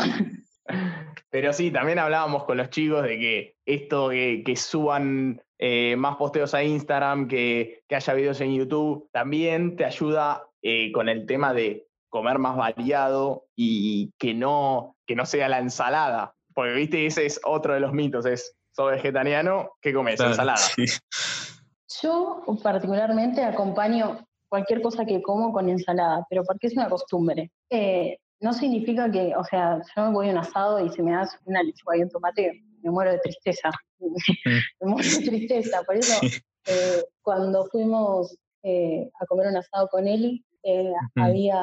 Pero 1.30 1.54
sí, 1.54 1.72
también 1.72 2.00
hablábamos 2.00 2.44
con 2.44 2.58
los 2.58 2.70
chicos 2.72 3.04
de 3.04 3.20
que 3.20 3.56
esto 3.66 4.10
que, 4.10 4.44
que 4.46 4.56
suban 4.58 5.42
eh, 5.60 5.96
más 5.96 6.18
posteos 6.18 6.54
a 6.54 6.62
Instagram, 6.62 7.30
que, 7.30 7.84
que 7.88 7.96
haya 7.96 8.14
videos 8.14 8.42
en 8.42 8.54
YouTube, 8.54 9.10
también 9.14 9.78
te 9.78 9.86
ayuda 9.86 10.46
eh, 10.66 10.94
con 10.94 11.10
el 11.10 11.26
tema 11.26 11.54
de 11.54 11.88
comer 12.14 12.38
más 12.38 12.56
variado 12.56 13.48
y 13.56 14.12
que 14.20 14.36
no, 14.36 14.96
que 15.08 15.16
no 15.16 15.26
sea 15.26 15.50
la 15.50 15.58
ensalada. 15.58 16.36
Porque, 16.54 16.74
viste, 16.74 17.08
ese 17.08 17.26
es 17.26 17.42
otro 17.44 17.74
de 17.74 17.80
los 17.80 17.92
mitos, 17.92 18.28
es, 18.28 18.56
sos 18.72 18.92
vegetariano, 18.92 19.72
¿qué 19.82 19.92
comes? 19.96 20.18
Claro, 20.18 20.34
Ensalada. 20.34 20.58
sí. 20.76 20.86
Yo 22.04 22.44
particularmente 22.62 23.44
acompaño 23.44 24.20
cualquier 24.48 24.84
cosa 24.84 25.06
que 25.06 25.24
como 25.24 25.52
con 25.52 25.68
ensalada, 25.70 26.24
pero 26.30 26.44
porque 26.44 26.68
es 26.68 26.74
una 26.74 26.88
costumbre. 26.88 27.50
Eh, 27.72 28.20
no 28.42 28.54
significa 28.54 29.12
que, 29.12 29.36
o 29.36 29.44
sea, 29.44 29.82
yo 29.96 30.06
me 30.06 30.14
voy 30.14 30.30
a 30.30 30.34
un 30.34 30.38
asado 30.38 30.86
y 30.86 30.92
se 30.92 31.02
me 31.02 31.14
da 31.14 31.28
una 31.46 31.64
lechuga 31.64 31.98
y 31.98 32.04
un 32.04 32.12
tomate, 32.12 32.62
me 32.84 32.92
muero 32.92 33.12
de 33.12 33.20
tristeza. 33.20 33.72
me 34.00 34.88
muero 34.88 35.10
de 35.10 35.26
tristeza. 35.26 35.82
Por 35.82 35.96
eso, 35.96 36.14
eh, 36.68 37.04
cuando 37.24 37.66
fuimos 37.72 38.38
eh, 38.62 39.10
a 39.20 39.26
comer 39.26 39.48
un 39.48 39.58
asado 39.58 39.88
con 39.88 40.08
Eli, 40.08 40.46
eh, 40.64 40.94
había, 41.16 41.62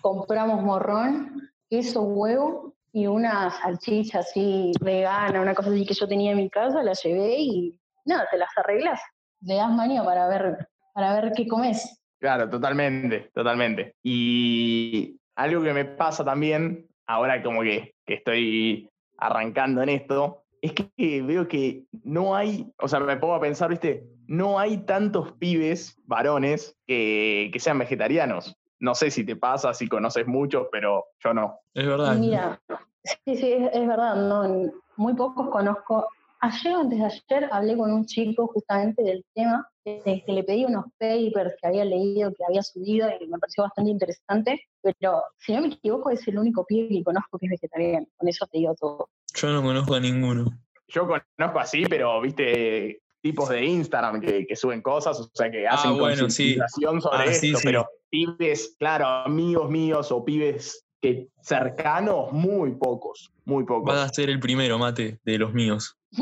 compramos 0.00 0.62
morrón, 0.62 1.50
queso, 1.68 2.02
huevo 2.02 2.74
y 2.92 3.06
una 3.06 3.50
salchicha 3.50 4.18
así 4.18 4.72
vegana, 4.80 5.40
una 5.40 5.54
cosa 5.54 5.70
así 5.70 5.86
que 5.86 5.94
yo 5.94 6.06
tenía 6.06 6.32
en 6.32 6.38
mi 6.38 6.50
casa, 6.50 6.82
la 6.82 6.92
llevé 6.92 7.36
y 7.38 7.80
nada, 8.04 8.26
te 8.30 8.36
las 8.36 8.50
arreglas. 8.56 9.00
Le 9.40 9.56
das 9.56 9.70
manía 9.70 10.04
para 10.04 10.28
ver, 10.28 10.68
para 10.92 11.14
ver 11.20 11.32
qué 11.34 11.46
comes. 11.46 12.02
Claro, 12.20 12.48
totalmente, 12.48 13.30
totalmente. 13.34 13.96
Y 14.02 15.18
algo 15.34 15.62
que 15.62 15.72
me 15.72 15.84
pasa 15.84 16.24
también, 16.24 16.86
ahora 17.06 17.42
como 17.42 17.62
que, 17.62 17.94
que 18.06 18.14
estoy 18.14 18.88
arrancando 19.18 19.82
en 19.82 19.88
esto, 19.88 20.41
es 20.62 20.72
que 20.72 21.22
veo 21.22 21.48
que 21.48 21.84
no 22.04 22.36
hay, 22.36 22.72
o 22.78 22.86
sea, 22.86 23.00
me 23.00 23.16
pongo 23.16 23.34
a 23.34 23.40
pensar, 23.40 23.68
viste, 23.68 24.06
no 24.28 24.60
hay 24.60 24.78
tantos 24.78 25.32
pibes 25.32 26.00
varones 26.04 26.76
que, 26.86 27.50
que 27.52 27.58
sean 27.58 27.80
vegetarianos. 27.80 28.56
No 28.78 28.94
sé 28.94 29.10
si 29.10 29.24
te 29.24 29.34
pasa, 29.34 29.74
si 29.74 29.88
conoces 29.88 30.26
muchos, 30.26 30.68
pero 30.70 31.06
yo 31.22 31.34
no. 31.34 31.58
Es 31.74 31.84
verdad. 31.84 32.16
Mira, 32.16 32.60
sí, 33.02 33.36
sí, 33.36 33.52
es, 33.52 33.70
es 33.72 33.88
verdad, 33.88 34.14
no, 34.14 34.72
muy 34.96 35.14
pocos 35.14 35.50
conozco. 35.50 36.06
Ayer 36.40 36.76
o 36.76 36.80
antes 36.80 36.98
de 36.98 37.04
ayer 37.04 37.48
hablé 37.52 37.76
con 37.76 37.92
un 37.92 38.06
chico 38.06 38.46
justamente 38.46 39.02
del 39.02 39.24
tema, 39.34 39.68
que 39.84 40.22
le 40.26 40.44
pedí 40.44 40.64
unos 40.64 40.84
papers 40.98 41.54
que 41.60 41.66
había 41.66 41.84
leído, 41.84 42.32
que 42.32 42.44
había 42.44 42.62
subido 42.62 43.08
y 43.20 43.26
me 43.26 43.38
pareció 43.38 43.64
bastante 43.64 43.90
interesante, 43.90 44.60
pero 44.80 45.22
si 45.38 45.52
no 45.52 45.62
me 45.62 45.68
equivoco 45.68 46.10
es 46.10 46.26
el 46.28 46.38
único 46.38 46.64
pibe 46.64 46.88
que 46.88 47.04
conozco 47.04 47.38
que 47.38 47.46
es 47.46 47.50
vegetariano, 47.50 48.06
con 48.16 48.28
eso 48.28 48.46
te 48.46 48.58
digo 48.58 48.74
todo. 48.74 49.08
Yo 49.34 49.48
no 49.52 49.62
conozco 49.62 49.94
a 49.94 50.00
ninguno. 50.00 50.46
Yo 50.88 51.06
conozco 51.06 51.58
así, 51.60 51.84
pero 51.88 52.20
viste 52.20 53.00
tipos 53.22 53.48
de 53.48 53.64
Instagram 53.64 54.20
que, 54.20 54.46
que 54.46 54.56
suben 54.56 54.82
cosas, 54.82 55.18
o 55.20 55.30
sea, 55.32 55.50
que 55.50 55.66
Ah, 55.66 55.74
hacen 55.74 55.96
bueno, 55.96 56.28
sí. 56.28 56.56
sobre 57.00 57.30
Ah, 57.30 57.32
sí, 57.32 57.46
esto, 57.48 57.58
sí. 57.58 57.64
pero 57.64 57.86
pibes, 58.10 58.76
claro, 58.78 59.06
amigos 59.06 59.70
míos 59.70 60.10
o 60.12 60.24
pibes 60.24 60.84
que 61.00 61.28
cercanos, 61.40 62.30
muy 62.32 62.72
pocos, 62.72 63.32
muy 63.44 63.64
pocos. 63.64 63.94
Vas 63.94 64.10
a 64.10 64.14
ser 64.14 64.28
el 64.30 64.38
primero, 64.40 64.78
mate, 64.78 65.18
de 65.24 65.38
los 65.38 65.52
míos. 65.54 65.96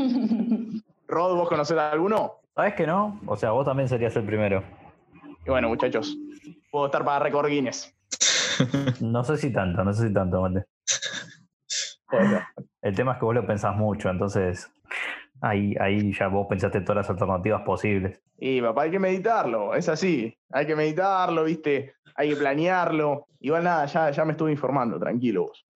Rod, 1.09 1.37
¿vos 1.37 1.49
conocés 1.49 1.77
a 1.79 1.91
alguno? 1.91 2.35
¿Sabes 2.55 2.75
que 2.75 2.87
no? 2.87 3.21
O 3.27 3.37
sea, 3.37 3.51
vos 3.53 3.65
también 3.65 3.89
serías 3.89 4.15
el 4.17 4.25
primero. 4.25 4.63
Y 5.47 5.51
bueno, 5.51 5.69
muchachos, 5.69 6.17
puedo 6.71 6.87
estar 6.87 7.05
para 7.05 7.19
récord 7.25 7.49
Guinness. 7.49 7.93
No 9.01 9.25
sé 9.25 9.39
si 9.39 9.51
tanto, 9.53 9.83
no 9.83 9.93
sé 9.95 10.09
si 10.09 10.13
tanto, 10.13 10.43
Mate. 10.43 10.67
El 12.83 12.95
tema 12.95 13.13
es 13.13 13.19
que 13.19 13.25
vos 13.25 13.35
lo 13.35 13.47
pensás 13.47 13.77
mucho, 13.77 14.09
entonces 14.11 14.73
ahí, 15.41 15.75
ahí 15.81 16.13
ya 16.13 16.29
vos 16.29 16.47
pensaste 16.49 16.81
todas 16.81 16.97
las 16.97 17.11
alternativas 17.11 17.63
posibles. 17.63 18.21
Y 18.39 18.61
papá, 18.63 18.83
hay 18.83 18.91
que 18.91 18.99
meditarlo, 18.99 19.75
es 19.75 19.89
así. 19.89 20.35
Hay 20.51 20.67
que 20.67 20.75
meditarlo, 20.75 21.45
viste, 21.45 21.95
hay 22.15 22.31
que 22.31 22.37
planearlo. 22.37 23.27
Igual 23.41 23.65
nada, 23.65 23.87
ya, 23.87 24.11
ya 24.11 24.25
me 24.25 24.33
estuve 24.33 24.51
informando, 24.53 24.99
tranquilo 24.99 25.43
vos. 25.49 25.67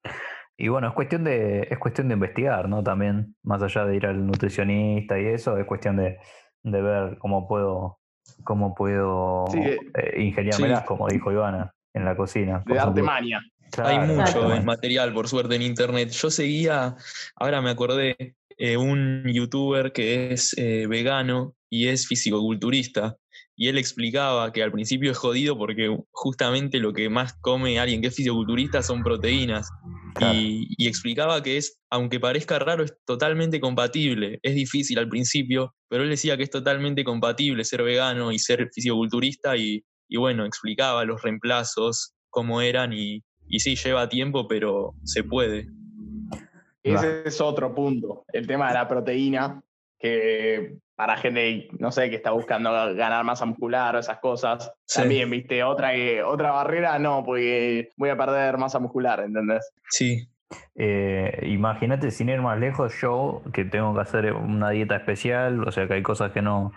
Y 0.57 0.69
bueno, 0.69 0.89
es 0.89 0.95
cuestión 0.95 1.25
de, 1.25 1.67
es 1.71 1.79
cuestión 1.79 2.09
de 2.09 2.15
investigar, 2.15 2.69
¿no? 2.69 2.83
También, 2.83 3.35
más 3.43 3.63
allá 3.63 3.85
de 3.87 3.97
ir 3.97 4.07
al 4.07 4.25
nutricionista 4.27 5.19
y 5.19 5.27
eso, 5.27 5.59
es 5.59 5.67
cuestión 5.67 5.97
de, 5.97 6.19
de 6.63 6.81
ver 6.83 7.19
cómo 7.19 7.49
puedo, 7.49 7.99
cómo 8.45 8.75
puedo 8.75 9.47
Sí, 9.49 9.61
eh, 9.61 10.23
ingeniármelas, 10.23 10.81
Sí. 10.81 10.87
como 10.87 11.09
dijo 11.09 11.33
Ivana, 11.33 11.75
en 11.93 12.05
la 12.05 12.17
cocina. 12.17 12.63
De 12.67 12.75
darte 12.75 13.01
ejemplo. 13.01 13.05
Maña. 13.83 13.91
Hay 13.91 13.97
Claro, 14.07 14.13
mucho 14.15 14.23
exactamente. 14.29 14.65
material, 14.65 15.13
por 15.13 15.29
suerte, 15.29 15.55
en 15.57 15.63
internet. 15.63 16.11
Yo 16.11 16.31
seguía, 16.31 16.97
ahora 17.37 17.61
me 17.61 17.71
acordé, 17.71 18.37
eh, 18.57 18.77
un 18.77 19.25
youtuber 19.33 19.93
que 19.93 20.33
es 20.33 20.55
eh, 20.57 20.87
vegano 20.87 21.55
y 21.69 21.89
es 21.89 22.07
fisicoculturista. 22.07 23.17
Y 23.57 23.69
él 23.69 23.79
explicaba 23.79 24.53
que 24.53 24.65
al 24.65 24.73
principio 24.73 25.13
es 25.13 25.17
jodido 25.17 25.57
porque 25.57 25.97
justamente 26.11 26.79
lo 26.79 26.93
que 26.93 27.09
más 27.09 27.35
come 27.41 27.79
alguien 27.79 28.01
que 28.01 28.09
es 28.09 28.15
fisicoculturista 28.17 28.83
son 28.83 29.03
proteínas. 29.03 29.71
Claro. 30.15 30.39
Y, 30.39 30.67
y 30.77 30.89
explicaba 30.89 31.41
que 31.43 31.57
es, 31.57 31.79
aunque 31.91 32.19
parezca 32.19 32.59
raro, 32.59 32.83
es 32.85 32.95
totalmente 33.05 33.61
compatible. 33.61 34.41
Es 34.43 34.55
difícil 34.57 34.99
al 34.99 35.09
principio, 35.09 35.75
pero 35.89 36.03
él 36.03 36.11
decía 36.11 36.37
que 36.37 36.43
es 36.43 36.51
totalmente 36.51 37.05
compatible 37.05 37.65
ser 37.65 37.83
vegano 37.85 38.33
y 38.33 38.39
ser 38.41 38.69
fisicoculturista. 38.73 39.57
Y, 39.57 39.85
y 40.09 40.17
bueno, 40.17 40.47
explicaba 40.47 41.05
los 41.05 41.23
reemplazos, 41.23 42.13
cómo 42.31 42.61
eran 42.61 42.93
y, 42.93 43.23
y 43.55 43.61
sí, 43.61 43.77
lleva 43.77 44.09
tiempo, 44.09 44.49
pero 44.49 44.95
se 45.05 45.23
puede. 45.23 45.69
Ese 46.83 47.23
es 47.25 47.41
otro 47.41 47.75
punto, 47.75 48.25
el 48.33 48.47
tema 48.47 48.69
de 48.69 48.75
la 48.75 48.89
proteína, 48.89 49.63
que 49.99 50.77
para 50.97 51.17
gente, 51.17 51.69
no 51.79 51.91
sé, 51.93 52.11
que 52.11 52.17
está 52.17 52.33
buscando 52.33 52.71
ganar 52.95 53.25
masa 53.25 53.47
muscular 53.47 53.97
o 53.97 54.01
esas 54.01 54.19
cosas, 54.19 54.73
Sí. 54.85 55.01
también, 55.01 55.31
viste, 55.31 55.63
otra, 55.65 55.93
otra 56.27 56.51
barrera, 56.51 56.99
no, 56.99 57.25
porque 57.25 57.91
voy 57.97 58.11
a 58.11 58.17
perder 58.17 58.59
masa 58.59 58.79
muscular, 58.81 59.21
¿entendés? 59.21 59.71
Sí, 59.89 60.29
Eh, 60.77 61.47
Imagínate, 61.47 62.11
sin 62.13 62.29
ir 62.29 62.41
más 62.41 62.59
lejos, 62.61 62.93
yo 63.01 63.43
que 63.53 63.65
tengo 63.65 63.95
que 63.95 64.01
hacer 64.01 64.33
una 64.35 64.71
dieta 64.71 64.95
especial, 64.97 65.67
o 65.67 65.73
sea 65.73 65.89
que 65.89 65.95
hay 65.95 66.03
cosas 66.03 66.31
que 66.33 66.43
no, 66.43 66.73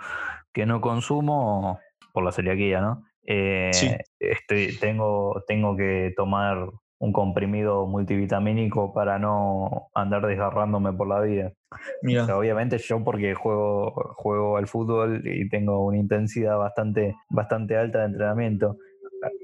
que 0.53 0.65
no 0.65 0.79
consumo 0.81 1.79
por 2.13 2.23
la 2.23 2.31
celiaquía, 2.31 2.81
¿no? 2.81 3.03
Eh, 3.27 3.69
Sí. 3.73 3.89
estoy- 4.19 4.77
tengo, 4.79 5.43
tengo 5.47 5.75
que 5.75 6.13
tomar 6.15 6.69
un 6.99 7.13
comprimido 7.13 7.85
multivitamínico 7.85 8.91
para 8.93 9.19
no 9.19 9.89
andar 9.93 10.25
desgarrándome 10.25 10.93
por 10.93 11.07
la 11.07 11.19
vida. 11.21 11.51
O 11.71 11.75
mira. 12.01 12.25
sea, 12.25 12.37
obviamente 12.37 12.77
yo 12.79 13.03
porque 13.03 13.35
juego, 13.35 13.91
juego 14.15 14.57
al 14.57 14.65
fútbol 14.65 15.21
y 15.23 15.47
tengo 15.49 15.85
una 15.85 15.97
intensidad 15.97 16.57
bastante, 16.57 17.15
bastante 17.29 17.77
alta 17.77 17.99
de 17.99 18.05
entrenamiento. 18.05 18.77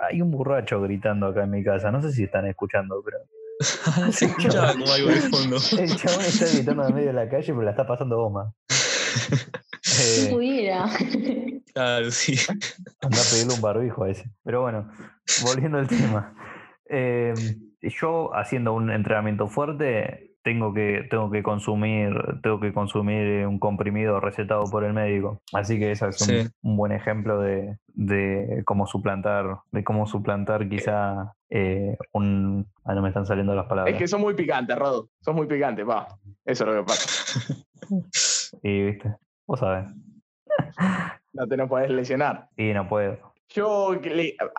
Hay 0.09 0.21
un 0.21 0.31
borracho 0.31 0.81
gritando 0.81 1.27
acá 1.27 1.43
en 1.43 1.51
mi 1.51 1.63
casa, 1.63 1.91
no 1.91 2.01
sé 2.01 2.11
si 2.11 2.23
están 2.23 2.47
escuchando, 2.47 3.03
pero 3.03 3.17
Se 4.11 4.25
escucha 4.25 4.73
como 4.73 4.91
algo 4.91 5.09
de 5.09 5.21
fondo. 5.21 5.57
el 5.79 5.95
chabón 5.95 6.21
está 6.25 6.45
gritando 6.47 6.87
en 6.87 6.95
medio 6.95 7.07
de 7.07 7.13
la 7.13 7.29
calle, 7.29 7.45
pero 7.47 7.61
la 7.61 7.71
está 7.71 7.85
pasando 7.85 8.17
goma. 8.17 8.51
Si 9.81 10.21
Eh, 10.27 10.29
pudiera. 10.31 10.85
Claro, 11.73 12.11
sí. 12.11 12.33
anda 13.01 13.17
a 13.17 13.31
pedirle 13.31 13.53
un 13.55 13.61
barbijo 13.61 14.03
a 14.03 14.09
ese. 14.11 14.29
Pero 14.43 14.61
bueno, 14.61 14.89
volviendo 15.43 15.77
al 15.79 15.87
tema. 15.87 16.35
Eh, 16.89 17.33
yo 17.81 18.33
haciendo 18.35 18.73
un 18.73 18.91
entrenamiento 18.91 19.47
fuerte 19.47 20.29
tengo 20.43 20.73
que, 20.73 21.07
tengo 21.09 21.31
que 21.31 21.41
consumir, 21.41 22.13
tengo 22.43 22.59
que 22.59 22.73
consumir 22.73 23.47
un 23.47 23.59
comprimido 23.59 24.19
recetado 24.19 24.65
por 24.65 24.83
el 24.83 24.93
médico. 24.93 25.41
Así 25.53 25.79
que 25.79 25.91
ese 25.91 26.09
es 26.09 26.21
un, 26.21 26.27
Sí. 26.27 26.47
un 26.61 26.75
buen 26.77 26.91
ejemplo 26.91 27.39
de, 27.39 27.77
de 27.87 28.61
cómo 28.65 28.85
suplantar, 28.85 29.59
de 29.71 29.83
cómo 29.85 30.05
suplantar 30.05 30.67
quizá 30.67 31.33
eh, 31.49 31.97
un. 32.11 32.67
Ah, 32.83 32.93
no 32.93 33.01
me 33.01 33.07
están 33.07 33.25
saliendo 33.25 33.55
las 33.55 33.67
palabras. 33.67 33.93
Es 33.93 33.99
que 33.99 34.07
sos 34.07 34.19
muy 34.19 34.33
picante, 34.33 34.75
Rodo, 34.75 35.09
sos 35.21 35.33
muy 35.33 35.47
picante, 35.47 35.85
pa. 35.85 36.07
Eso 36.45 36.65
es 36.65 36.75
lo 36.75 36.81
que 36.81 36.87
pasa. 36.87 37.55
Y 38.63 38.85
viste, 38.85 39.13
vos 39.45 39.59
sabés. 39.59 39.87
No 41.33 41.47
te 41.47 41.57
nos 41.57 41.69
podés 41.69 41.89
lesionar. 41.89 42.49
Y 42.57 42.73
no 42.73 42.87
puedo. 42.87 43.17
Yo, 43.49 43.91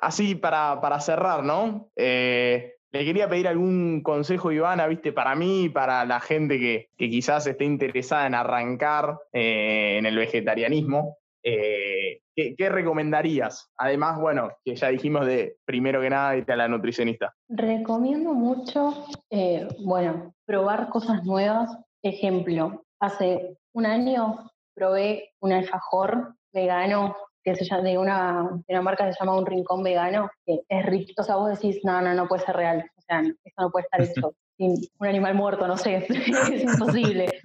así 0.01 0.35
para, 0.35 0.81
para 0.81 1.01
cerrar, 1.01 1.43
¿no? 1.43 1.89
Eh, 1.97 2.75
le 2.93 3.05
quería 3.05 3.29
pedir 3.29 3.49
algún 3.49 4.03
consejo, 4.03 4.53
Ivana, 4.53 4.87
viste, 4.87 5.13
para 5.13 5.35
mí 5.35 5.65
y 5.65 5.69
para 5.69 6.05
la 6.05 6.21
gente 6.21 6.61
que, 6.61 6.91
que 6.97 7.11
quizás 7.11 7.45
esté 7.47 7.65
interesada 7.65 8.27
en 8.27 8.37
arrancar 8.37 9.19
eh, 9.33 9.97
en 9.99 10.07
el 10.07 10.17
vegetarianismo. 10.17 11.17
Eh, 11.43 12.21
¿qué, 12.37 12.55
qué 12.57 12.69
recomendarías? 12.69 13.71
Además, 13.77 14.21
bueno, 14.21 14.51
que 14.65 14.77
ya 14.77 14.89
dijimos 14.89 15.27
de 15.27 15.57
primero 15.65 16.01
que 16.01 16.11
nada 16.11 16.37
irte 16.37 16.53
a 16.53 16.57
la 16.57 16.69
nutricionista. 16.69 17.35
Recomiendo 17.49 18.33
mucho, 18.33 19.07
eh, 19.29 19.67
bueno, 19.81 20.33
probar 20.47 20.89
cosas 20.89 21.25
nuevas. 21.25 21.77
Ejemplo, 22.03 22.85
hace 23.01 23.59
un 23.73 23.87
año 23.87 24.51
probé 24.75 25.33
un 25.41 25.53
alfajor 25.53 26.35
vegano 26.55 27.14
que 27.43 27.55
se 27.55 27.64
llama, 27.67 27.83
de, 27.83 27.99
una, 27.99 28.49
de 28.67 28.75
una 28.75 28.83
marca 28.83 29.05
que 29.05 29.12
se 29.12 29.21
llama 29.21 29.37
Un 29.37 29.45
Rincón 29.45 29.83
Vegano, 29.83 30.31
que 30.47 30.61
es 30.67 30.87
rico. 30.87 31.12
O 31.19 31.23
sea, 31.23 31.37
vos 31.37 31.51
decís, 31.51 31.81
no, 31.85 32.01
no, 32.01 32.14
no 32.14 32.27
puede 32.27 32.45
ser 32.45 32.57
real. 32.57 32.90
O 32.97 33.03
sea, 33.03 33.21
esto 33.21 33.62
no 33.62 33.71
puede 33.71 33.85
estar 33.85 34.01
hecho 34.03 34.35
sin 34.57 34.77
un 34.99 35.07
animal 35.07 35.35
muerto, 35.35 35.67
no 35.67 35.77
sé, 35.77 36.07
es 36.09 36.62
imposible. 36.62 37.40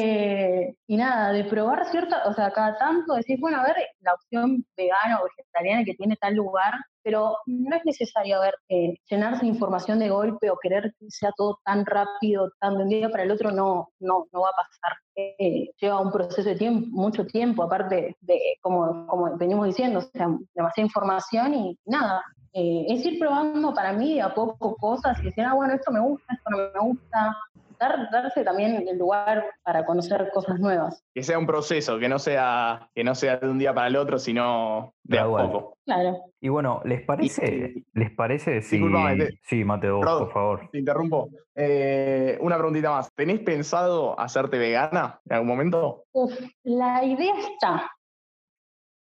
Eh, 0.00 0.74
y 0.86 0.96
nada, 0.96 1.32
de 1.32 1.44
probar 1.44 1.84
cierta, 1.90 2.22
o 2.26 2.32
sea, 2.32 2.50
cada 2.50 2.76
tanto 2.78 3.14
decís, 3.14 3.38
bueno, 3.38 3.60
a 3.60 3.62
ver, 3.62 3.76
la 4.00 4.14
opción 4.14 4.64
vegana 4.76 5.20
o 5.20 5.24
vegetariana 5.24 5.84
que 5.84 5.94
tiene 5.94 6.16
tal 6.16 6.34
lugar, 6.34 6.74
pero 7.06 7.36
no 7.46 7.76
es 7.76 7.84
necesario 7.84 8.36
a 8.36 8.40
ver, 8.40 8.54
eh, 8.68 8.96
llenarse 9.08 9.46
información 9.46 10.00
de 10.00 10.08
golpe 10.08 10.50
o 10.50 10.58
querer 10.60 10.92
que 10.98 11.08
sea 11.08 11.30
todo 11.36 11.60
tan 11.64 11.86
rápido, 11.86 12.50
tan 12.58 12.76
de 12.76 12.82
un 12.82 12.88
día 12.88 13.08
para 13.08 13.22
el 13.22 13.30
otro, 13.30 13.52
no, 13.52 13.90
no, 14.00 14.26
no 14.32 14.40
va 14.40 14.48
a 14.48 14.56
pasar. 14.56 14.98
Eh, 15.14 15.70
lleva 15.80 16.00
un 16.00 16.10
proceso 16.10 16.48
de 16.48 16.56
tiempo, 16.56 16.88
mucho 16.90 17.24
tiempo, 17.24 17.62
aparte 17.62 18.16
de, 18.20 18.40
como, 18.60 19.06
como 19.06 19.36
venimos 19.36 19.66
diciendo, 19.66 20.00
o 20.00 20.02
sea, 20.02 20.26
demasiada 20.52 20.84
información 20.84 21.54
y 21.54 21.78
nada. 21.84 22.24
eh, 22.54 22.86
es 22.88 23.06
ir 23.06 23.20
probando 23.20 23.72
para 23.72 23.92
mí 23.92 24.18
a 24.18 24.34
poco 24.34 24.74
cosas 24.74 25.16
y 25.20 25.26
decir, 25.26 25.44
ah, 25.44 25.54
bueno, 25.54 25.74
esto 25.74 25.92
me 25.92 26.00
gusta, 26.00 26.34
esto 26.34 26.50
no 26.50 26.56
me 26.56 26.90
gusta. 26.90 27.36
Dar, 27.78 28.10
darse 28.10 28.42
también 28.44 28.86
el 28.88 28.98
lugar 28.98 29.44
para 29.62 29.84
conocer 29.84 30.30
cosas 30.32 30.58
nuevas. 30.58 31.02
Que 31.14 31.22
sea 31.22 31.38
un 31.38 31.46
proceso, 31.46 31.98
que 31.98 32.08
no 32.08 32.18
sea, 32.18 32.88
que 32.94 33.04
no 33.04 33.14
sea 33.14 33.36
de 33.36 33.48
un 33.48 33.58
día 33.58 33.74
para 33.74 33.86
el 33.88 33.96
otro, 33.96 34.18
sino 34.18 34.94
de 35.02 35.18
a 35.18 35.24
poco. 35.26 35.76
Claro. 35.84 36.16
Y 36.40 36.48
bueno, 36.48 36.80
¿les 36.84 37.02
parece, 37.02 37.84
les 37.92 38.10
parece 38.12 38.62
si. 38.62 38.80
Te- 38.80 39.38
Sí, 39.44 39.64
Mateo, 39.64 40.00
por 40.00 40.32
favor. 40.32 40.68
Te 40.70 40.78
interrumpo. 40.78 41.28
Eh, 41.54 42.36
una 42.40 42.56
preguntita 42.56 42.90
más. 42.90 43.12
¿Tenés 43.14 43.40
pensado 43.40 44.18
hacerte 44.18 44.58
vegana 44.58 45.20
en 45.26 45.32
algún 45.34 45.48
momento? 45.48 46.04
Uf, 46.12 46.32
la 46.64 47.04
idea 47.04 47.34
está. 47.38 47.90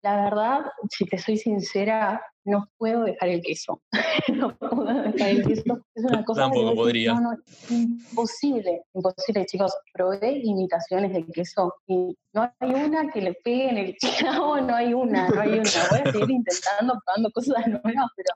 La 0.03 0.25
verdad, 0.25 0.67
si 0.91 1.07
te 1.07 1.17
soy 1.19 1.37
sincera, 1.39 2.23
no 2.45 2.69
puedo 2.79 3.05
dejar 3.05 3.29
el 3.29 3.43
queso. 3.43 3.81
no 4.35 4.57
puedo 4.57 4.85
dejar 4.85 5.29
el 5.31 5.47
queso. 5.47 5.81
Es 5.95 6.05
una 6.05 6.25
cosa 6.25 6.43
Tampoco 6.43 6.71
que 6.71 6.77
podría. 6.77 7.15
No, 7.15 7.21
no, 7.33 7.39
imposible, 7.71 8.83
imposible, 8.95 9.47
chicos. 9.47 9.73
Probé 9.93 10.41
imitaciones 10.43 11.13
de 11.13 11.25
queso 11.27 11.75
y 11.87 12.17
no 12.33 12.51
hay 12.61 12.71
una 12.75 13.11
que 13.13 13.21
le 13.23 13.35
pegue 13.35 13.71
en 13.71 13.79
el 13.79 13.97
clavo, 13.97 14.61
no 14.61 14.75
hay 14.75 14.93
una, 14.95 15.29
no 15.29 15.41
hay 15.41 15.51
una. 15.59 15.71
Voy 15.91 16.01
a 16.05 16.13
seguir 16.13 16.31
intentando, 16.31 17.01
probando 17.05 17.31
cosas 17.33 17.67
nuevas, 17.67 18.11
pero 18.17 18.35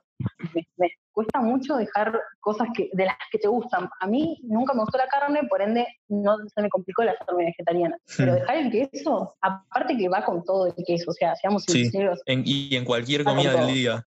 me, 0.53 0.67
me 0.77 0.89
cuesta 1.11 1.41
mucho 1.41 1.75
dejar 1.75 2.17
cosas 2.39 2.67
que, 2.73 2.89
de 2.93 3.05
las 3.05 3.15
que 3.31 3.39
te 3.39 3.47
gustan. 3.49 3.89
A 3.99 4.07
mí 4.07 4.39
nunca 4.43 4.73
me 4.73 4.81
gustó 4.81 4.97
la 4.97 5.07
carne, 5.07 5.41
por 5.49 5.61
ende 5.61 5.85
no 6.07 6.37
se 6.53 6.61
me 6.61 6.69
complicó 6.69 7.01
el 7.01 7.09
hacerme 7.09 7.45
vegetariana. 7.45 7.97
Pero 8.17 8.33
dejar 8.35 8.55
el 8.57 8.71
queso, 8.71 9.35
aparte 9.41 9.97
que 9.97 10.07
va 10.07 10.23
con 10.23 10.43
todo 10.45 10.67
el 10.67 10.73
queso, 10.85 11.11
o 11.11 11.13
sea, 11.13 11.35
seamos 11.35 11.63
Sí. 11.67 11.83
sinceros, 11.83 12.21
En- 12.25 12.43
y 12.45 12.73
en 12.75 12.85
cualquier 12.85 13.23
comida 13.25 13.53
del 13.53 13.73
día. 13.73 13.98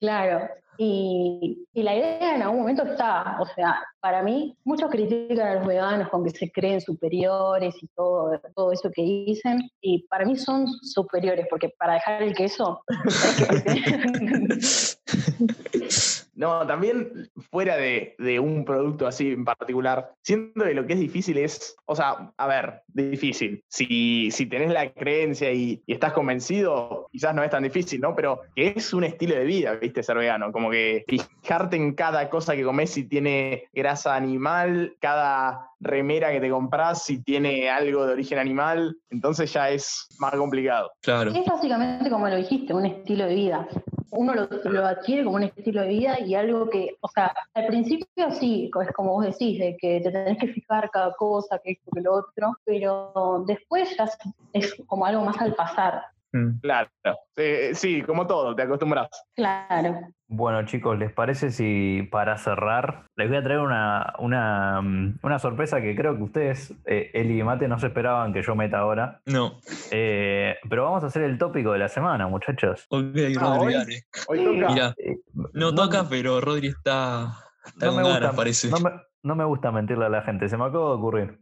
Claro. 0.00 0.48
Y, 0.76 1.66
la 1.74 1.94
idea 1.94 2.34
en 2.34 2.42
algún 2.42 2.60
momento 2.60 2.82
está, 2.82 3.36
o 3.40 3.46
sea, 3.46 3.82
para 4.04 4.22
mí, 4.22 4.54
muchos 4.64 4.90
critican 4.90 5.46
a 5.46 5.54
los 5.54 5.66
veganos 5.66 6.10
con 6.10 6.24
que 6.24 6.28
se 6.28 6.52
creen 6.52 6.78
superiores 6.78 7.74
y 7.82 7.86
todo, 7.96 8.38
todo 8.54 8.70
eso 8.70 8.90
que 8.94 9.00
dicen, 9.00 9.70
y 9.80 10.06
para 10.08 10.26
mí 10.26 10.36
son 10.36 10.66
superiores, 10.82 11.46
porque 11.48 11.70
para 11.70 11.94
dejar 11.94 12.22
el 12.22 12.34
queso, 12.34 12.84
No, 16.36 16.66
también 16.66 17.30
fuera 17.52 17.76
de, 17.76 18.16
de 18.18 18.40
un 18.40 18.64
producto 18.64 19.06
así 19.06 19.30
en 19.30 19.44
particular, 19.44 20.14
siento 20.20 20.64
que 20.64 20.74
lo 20.74 20.84
que 20.84 20.94
es 20.94 20.98
difícil 20.98 21.38
es, 21.38 21.76
o 21.86 21.94
sea, 21.94 22.32
a 22.36 22.46
ver, 22.48 22.82
difícil. 22.88 23.62
Si, 23.68 24.32
si 24.32 24.46
tenés 24.46 24.72
la 24.72 24.92
creencia 24.92 25.52
y, 25.52 25.80
y 25.86 25.92
estás 25.92 26.12
convencido, 26.12 27.06
quizás 27.12 27.36
no 27.36 27.44
es 27.44 27.50
tan 27.50 27.62
difícil, 27.62 28.00
¿no? 28.00 28.16
Pero 28.16 28.40
que 28.56 28.74
es 28.76 28.92
un 28.92 29.04
estilo 29.04 29.36
de 29.36 29.44
vida, 29.44 29.76
¿viste? 29.76 30.02
Ser 30.02 30.18
vegano. 30.18 30.50
Como 30.50 30.72
que 30.72 31.04
fijarte 31.06 31.76
en 31.76 31.94
cada 31.94 32.28
cosa 32.28 32.56
que 32.56 32.64
comes 32.64 32.90
si 32.90 33.04
tiene 33.04 33.68
grasa 33.72 33.93
animal, 34.06 34.94
cada 35.00 35.70
remera 35.80 36.30
que 36.32 36.40
te 36.40 36.50
compras 36.50 37.02
si 37.04 37.22
tiene 37.22 37.68
algo 37.70 38.06
de 38.06 38.12
origen 38.14 38.38
animal, 38.38 38.96
entonces 39.10 39.52
ya 39.52 39.70
es 39.70 40.06
más 40.18 40.34
complicado. 40.34 40.90
Claro. 41.02 41.30
Es 41.30 41.44
básicamente 41.46 42.10
como 42.10 42.28
lo 42.28 42.36
dijiste, 42.36 42.72
un 42.74 42.86
estilo 42.86 43.26
de 43.26 43.34
vida. 43.34 43.68
Uno 44.10 44.34
lo, 44.34 44.48
lo 44.70 44.86
adquiere 44.86 45.24
como 45.24 45.36
un 45.36 45.42
estilo 45.44 45.82
de 45.82 45.88
vida 45.88 46.20
y 46.20 46.34
algo 46.34 46.68
que, 46.70 46.96
o 47.00 47.08
sea, 47.08 47.34
al 47.54 47.66
principio 47.66 48.06
sí, 48.30 48.70
es 48.80 48.92
como 48.92 49.12
vos 49.14 49.24
decís, 49.26 49.58
de 49.58 49.76
que 49.80 50.00
te 50.00 50.10
tenés 50.10 50.38
que 50.38 50.48
fijar 50.48 50.90
cada 50.90 51.12
cosa, 51.14 51.58
que 51.62 51.72
esto, 51.72 51.90
que 51.92 52.00
lo 52.00 52.14
otro, 52.14 52.56
pero 52.64 53.44
después 53.46 53.96
ya 53.96 54.04
es- 54.04 54.18
es 54.52 54.74
como 54.86 55.04
algo 55.04 55.24
más 55.24 55.40
al 55.40 55.54
pasar. 55.54 56.02
Mm. 56.34 56.58
Claro. 56.62 56.90
Eh, 57.36 57.70
sí, 57.74 58.02
como 58.02 58.26
todo, 58.26 58.56
te 58.56 58.62
acostumbras. 58.62 59.08
Claro. 59.36 60.00
Bueno, 60.26 60.64
chicos, 60.64 60.98
¿les 60.98 61.12
parece 61.12 61.52
si 61.52 62.08
para 62.10 62.36
cerrar 62.38 63.04
les 63.14 63.28
voy 63.28 63.36
a 63.36 63.42
traer 63.44 63.60
una, 63.60 64.14
una, 64.18 64.80
mm, 64.82 65.20
una 65.22 65.38
sorpresa 65.38 65.80
que 65.80 65.94
creo 65.94 66.16
que 66.16 66.22
ustedes, 66.24 66.74
eh, 66.86 67.12
Eli 67.14 67.38
y 67.38 67.44
Mate, 67.44 67.68
no 67.68 67.78
se 67.78 67.86
esperaban 67.86 68.32
que 68.32 68.42
yo 68.42 68.56
meta 68.56 68.78
ahora? 68.78 69.20
No. 69.26 69.60
Eh, 69.92 70.56
pero 70.68 70.84
vamos 70.86 71.04
a 71.04 71.06
hacer 71.06 71.22
el 71.22 71.38
tópico 71.38 71.70
de 71.70 71.78
la 71.78 71.88
semana, 71.88 72.26
muchachos. 72.26 72.84
Ok, 72.88 73.04
Ah, 73.38 73.56
Rodri, 73.58 73.66
hoy- 73.66 73.72
dale. 73.74 74.02
Hoy 74.26 74.44
toca. 74.44 74.72
Mira, 74.72 74.94
Eh, 74.98 75.16
no 75.52 75.72
toca, 75.72 76.08
pero 76.10 76.40
Rodri 76.40 76.66
está, 76.68 77.28
está 77.64 77.86
no 77.86 77.92
con 77.92 78.02
me 78.02 78.08
ganas, 78.08 78.20
gusta, 78.22 78.36
parece. 78.36 78.70
no 78.70 78.80
me, 78.80 78.90
no 79.22 79.36
me 79.36 79.44
gusta 79.44 79.70
mentirle 79.70 80.06
a 80.06 80.08
la 80.08 80.22
gente, 80.22 80.48
se 80.48 80.56
me 80.56 80.64
acaba 80.64 80.88
de 80.90 80.94
ocurrir. 80.96 81.38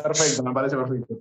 Perfecto, 0.00 0.44
me 0.44 0.52
parece 0.52 0.76
perfecto. 0.76 1.14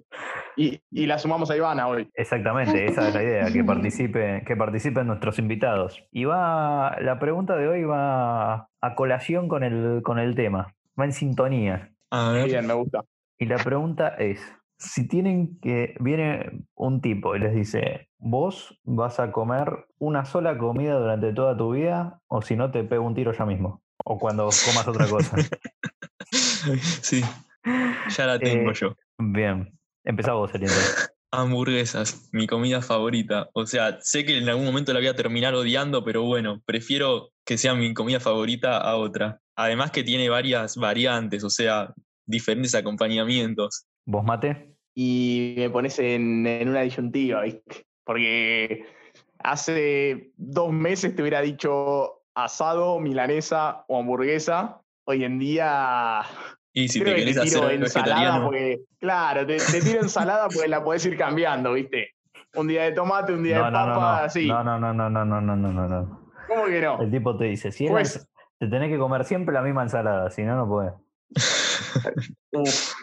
Y, 0.56 0.82
y 0.92 1.06
la 1.06 1.18
sumamos 1.18 1.50
a 1.52 1.56
Ivana 1.58 1.88
hoy. 1.88 2.10
Exactamente, 2.14 2.86
esa 2.86 3.08
es 3.08 3.16
la 3.16 3.24
idea, 3.24 3.52
que 3.52 3.64
participe, 3.64 4.44
que 4.46 4.56
participen 4.56 5.08
nuestros 5.08 5.40
invitados. 5.40 6.04
Y 6.12 6.26
va, 6.26 6.98
la 7.00 7.20
pregunta 7.20 7.56
de 7.56 7.68
hoy 7.68 7.84
va 7.84 8.68
a 8.82 8.96
colación 8.96 9.48
con 9.48 9.64
el, 9.64 10.02
con 10.04 10.20
el 10.20 10.36
tema, 10.36 10.74
va 11.00 11.06
en 11.06 11.14
sintonía. 11.14 11.92
A 12.10 12.32
ver. 12.32 12.46
Bien, 12.48 12.68
me 12.68 12.74
gusta. 12.74 13.04
Y 13.38 13.46
la 13.46 13.58
pregunta 13.58 14.10
es, 14.20 14.40
si 14.78 15.08
tienen 15.08 15.60
que, 15.60 15.96
viene 16.00 16.64
un 16.76 17.02
tipo 17.02 17.36
y 17.36 17.40
les 17.40 17.54
dice, 17.54 18.10
vos 18.18 18.80
vas 18.84 19.20
a 19.20 19.32
comer 19.32 19.86
una 20.00 20.26
sola 20.26 20.58
comida 20.58 21.00
durante 21.00 21.34
toda 21.34 21.56
tu 21.56 21.72
vida 21.72 22.20
o 22.28 22.42
si 22.42 22.56
no 22.56 22.72
te 22.72 22.84
pego 22.84 23.06
un 23.06 23.16
tiro 23.16 23.32
ya 23.32 23.46
mismo. 23.46 23.82
O 24.04 24.18
cuando 24.18 24.46
comas 24.46 24.88
otra 24.88 25.08
cosa. 25.08 25.38
sí, 27.02 27.24
ya 28.10 28.26
la 28.26 28.40
tengo 28.40 28.72
Eh, 28.72 28.74
yo. 28.74 28.96
Bien, 29.20 29.72
empezá 30.04 30.34
vos. 30.34 30.52
Hamburguesas, 31.34 32.30
mi 32.34 32.46
comida 32.46 32.82
favorita. 32.82 33.50
O 33.54 33.66
sea, 33.66 34.00
sé 34.02 34.26
que 34.26 34.38
en 34.38 34.50
algún 34.50 34.66
momento 34.66 34.92
la 34.92 35.00
voy 35.00 35.08
a 35.08 35.16
terminar 35.16 35.56
odiando, 35.56 36.04
pero 36.04 36.24
bueno, 36.24 36.62
prefiero 36.66 37.30
que 37.46 37.58
sea 37.58 37.74
mi 37.74 37.94
comida 37.94 38.20
favorita 38.20 38.78
a 38.78 38.98
otra. 38.98 39.40
Además 39.56 39.92
que 39.92 40.04
tiene 40.04 40.28
varias 40.30 40.76
variantes, 40.76 41.44
o 41.46 41.50
sea, 41.50 41.94
diferentes 42.26 42.76
acompañamientos. 42.76 43.86
¿Vos 44.06 44.26
mate? 44.26 44.76
Y 44.94 45.54
me 45.58 45.70
pones 45.70 46.00
en, 46.00 46.46
en 46.46 46.68
una 46.68 46.82
disyuntiva, 46.82 47.44
¿viste? 47.44 47.86
Porque 48.04 48.86
hace 49.40 50.34
dos 50.36 50.74
meses 50.74 51.16
te 51.16 51.22
hubiera 51.22 51.42
dicho 51.42 52.24
asado, 52.36 53.00
milanesa 53.00 53.86
o 53.88 54.00
hamburguesa. 54.00 54.82
Hoy 55.06 55.24
en 55.24 55.40
día 55.40 56.24
Y 56.74 56.88
si 56.88 57.00
creo 57.02 57.14
te 57.14 57.20
que 57.20 57.26
querés 57.26 57.36
te 57.44 57.50
tiro 57.50 57.64
hacer 57.66 57.74
ensalada 57.82 58.10
vegetariano, 58.16 58.46
porque, 58.46 58.80
claro, 59.00 59.46
te, 59.46 59.58
te 59.58 59.82
tiro 59.82 60.02
ensalada 60.02 60.48
porque 60.48 60.68
la 60.70 60.84
podés 60.84 61.06
ir 61.06 61.18
cambiando, 61.18 61.74
¿viste? 61.74 62.12
Un 62.56 62.68
día 62.68 62.84
de 62.84 62.92
tomate, 62.94 63.34
un 63.34 63.44
día 63.44 63.60
No, 63.60 63.66
de 63.66 63.72
no, 63.72 63.78
papa, 63.78 63.94
no, 63.94 64.00
no. 64.00 64.08
así. 64.26 64.48
No, 64.48 64.64
no, 64.64 64.80
no, 64.80 64.94
no, 64.94 65.10
no, 65.10 65.26
no, 65.26 65.42
no, 65.42 65.56
no, 65.56 65.88
no. 65.88 66.32
¿Cómo 66.48 66.66
que 66.66 66.82
no? 66.82 67.02
El 67.02 67.12
tipo 67.12 67.38
te 67.38 67.46
dice, 67.46 67.72
si 67.72 67.86
es 67.86 67.92
Pues- 67.92 68.28
te 68.60 68.68
tenés 68.68 68.90
que 68.90 68.98
comer 68.98 69.26
siempre 69.26 69.54
la 69.54 69.62
misma 69.62 69.84
ensalada, 69.84 70.30
si 70.30 70.44
no, 70.44 70.56
no 70.56 70.68
puedes. 70.68 70.94
Uf. 72.52 72.94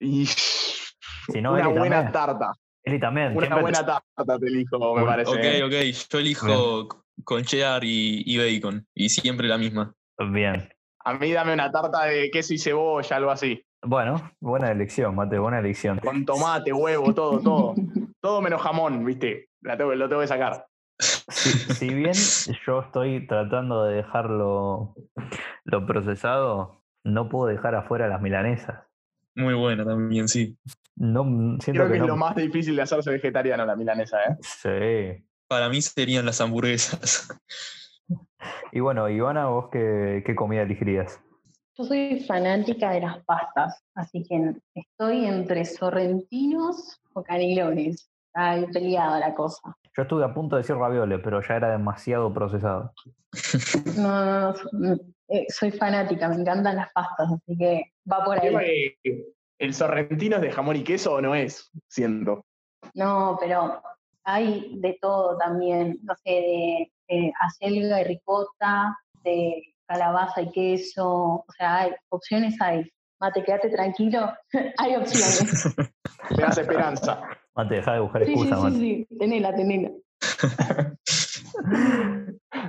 Y 0.00 0.26
Si 0.26 1.40
no, 1.42 1.52
una 1.54 1.68
buena 1.68 1.96
también. 1.96 2.12
tarta. 2.12 2.52
Eli 2.84 3.00
también. 3.00 3.32
Una 3.32 3.40
siempre 3.40 3.60
buena 3.62 3.80
te- 3.80 3.86
tarta 3.86 4.38
te 4.38 4.46
elijo, 4.46 4.78
me 4.78 4.86
Bueno, 5.02 5.06
parece. 5.06 5.30
ok, 5.30 5.38
¿eh? 5.42 5.62
ok, 5.64 5.72
yo 6.12 6.18
elijo 6.18 6.88
con 7.24 7.42
cheddar 7.44 7.82
y, 7.84 8.22
y 8.24 8.38
bacon, 8.38 8.86
y 8.94 9.08
siempre 9.08 9.48
la 9.48 9.58
misma. 9.58 9.92
Bien. 10.30 10.68
A 11.08 11.14
mí 11.14 11.32
dame 11.32 11.54
una 11.54 11.70
tarta 11.72 12.04
de 12.04 12.30
queso 12.30 12.52
y 12.52 12.58
cebolla, 12.58 13.16
algo 13.16 13.30
así. 13.30 13.64
Bueno, 13.80 14.30
buena 14.40 14.70
elección, 14.70 15.14
Mate, 15.14 15.38
buena 15.38 15.58
elección. 15.58 15.98
Con 16.00 16.26
tomate, 16.26 16.70
huevo, 16.70 17.14
todo, 17.14 17.40
todo. 17.40 17.74
Todo 18.20 18.42
menos 18.42 18.60
jamón, 18.60 19.04
¿viste? 19.04 19.48
La 19.62 19.76
tengo, 19.78 19.94
lo 19.94 20.08
tengo 20.08 20.20
que 20.20 20.26
sacar. 20.26 20.66
Si, 20.98 21.50
si 21.50 21.94
bien 21.94 22.12
yo 22.66 22.80
estoy 22.80 23.26
tratando 23.26 23.84
de 23.84 23.94
dejarlo 23.98 24.96
lo 25.64 25.86
procesado, 25.86 26.82
no 27.04 27.28
puedo 27.28 27.46
dejar 27.46 27.74
afuera 27.76 28.08
las 28.08 28.20
milanesas. 28.20 28.82
Muy 29.36 29.54
buena 29.54 29.84
también, 29.86 30.28
sí. 30.28 30.58
No, 30.96 31.22
siento 31.60 31.84
Creo 31.84 31.86
que 31.86 31.92
que 31.92 31.96
es 31.98 32.02
no. 32.02 32.08
lo 32.08 32.16
más 32.16 32.34
difícil 32.34 32.74
de 32.76 32.82
hacerse 32.82 33.10
vegetariano, 33.12 33.64
la 33.64 33.76
milanesa, 33.76 34.18
¿eh? 34.24 34.36
Sí. 34.42 35.24
Para 35.46 35.68
mí 35.70 35.80
serían 35.80 36.26
las 36.26 36.40
hamburguesas. 36.42 37.28
Y 38.72 38.80
bueno, 38.80 39.08
Ivana, 39.08 39.46
¿vos 39.46 39.68
qué, 39.70 40.22
qué 40.24 40.34
comida 40.34 40.62
elegirías? 40.62 41.20
Yo 41.76 41.84
soy 41.84 42.20
fanática 42.20 42.90
de 42.90 43.00
las 43.00 43.24
pastas, 43.24 43.84
así 43.94 44.24
que 44.24 44.54
estoy 44.74 45.26
entre 45.26 45.64
sorrentinos 45.64 47.00
o 47.12 47.22
canelones. 47.22 48.10
Está 48.26 48.50
ahí 48.50 48.66
peleada 48.66 49.20
la 49.20 49.34
cosa. 49.34 49.76
Yo 49.96 50.02
estuve 50.02 50.24
a 50.24 50.34
punto 50.34 50.56
de 50.56 50.62
decir 50.62 50.76
ravioles, 50.76 51.20
pero 51.22 51.40
ya 51.40 51.54
era 51.56 51.70
demasiado 51.70 52.32
procesado. 52.32 52.92
No, 53.96 54.24
no, 54.24 54.54
no, 54.72 54.96
eh, 55.28 55.46
soy 55.50 55.70
fanática, 55.70 56.28
me 56.28 56.36
encantan 56.36 56.76
las 56.76 56.90
pastas, 56.92 57.30
así 57.30 57.58
que 57.58 57.92
va 58.10 58.24
por 58.24 58.38
ahí. 58.38 58.96
¿El 59.58 59.74
sorrentino 59.74 60.36
es 60.36 60.42
de 60.42 60.50
jamón 60.50 60.76
y 60.76 60.84
queso 60.84 61.14
o 61.14 61.20
no 61.20 61.34
es? 61.34 61.70
Siento. 61.88 62.44
No, 62.94 63.36
pero 63.40 63.82
hay 64.24 64.78
de 64.80 64.98
todo 65.00 65.36
también, 65.36 65.98
no 66.02 66.14
sé, 66.16 66.30
de, 66.30 66.92
de 67.08 67.32
acelga 67.40 68.00
y 68.00 68.04
ricota, 68.04 68.96
de 69.24 69.74
calabaza 69.86 70.42
y 70.42 70.50
queso, 70.52 71.08
o 71.08 71.46
sea, 71.56 71.78
hay 71.80 71.92
opciones 72.10 72.60
hay. 72.60 72.90
Mate, 73.20 73.42
quédate 73.42 73.70
tranquilo, 73.70 74.32
hay 74.78 74.96
opciones. 74.96 75.74
Me 76.36 76.42
das 76.44 76.58
esperanza. 76.58 77.22
Mate, 77.54 77.76
deja 77.76 77.94
de 77.94 78.00
buscar 78.00 78.24
Sí, 78.24 78.26
sí, 78.26 78.32
excusas, 78.32 78.58
sí, 78.58 78.64
Mate. 78.64 78.78
sí, 78.78 79.06
tenela, 79.18 79.56
tenela. 79.56 79.90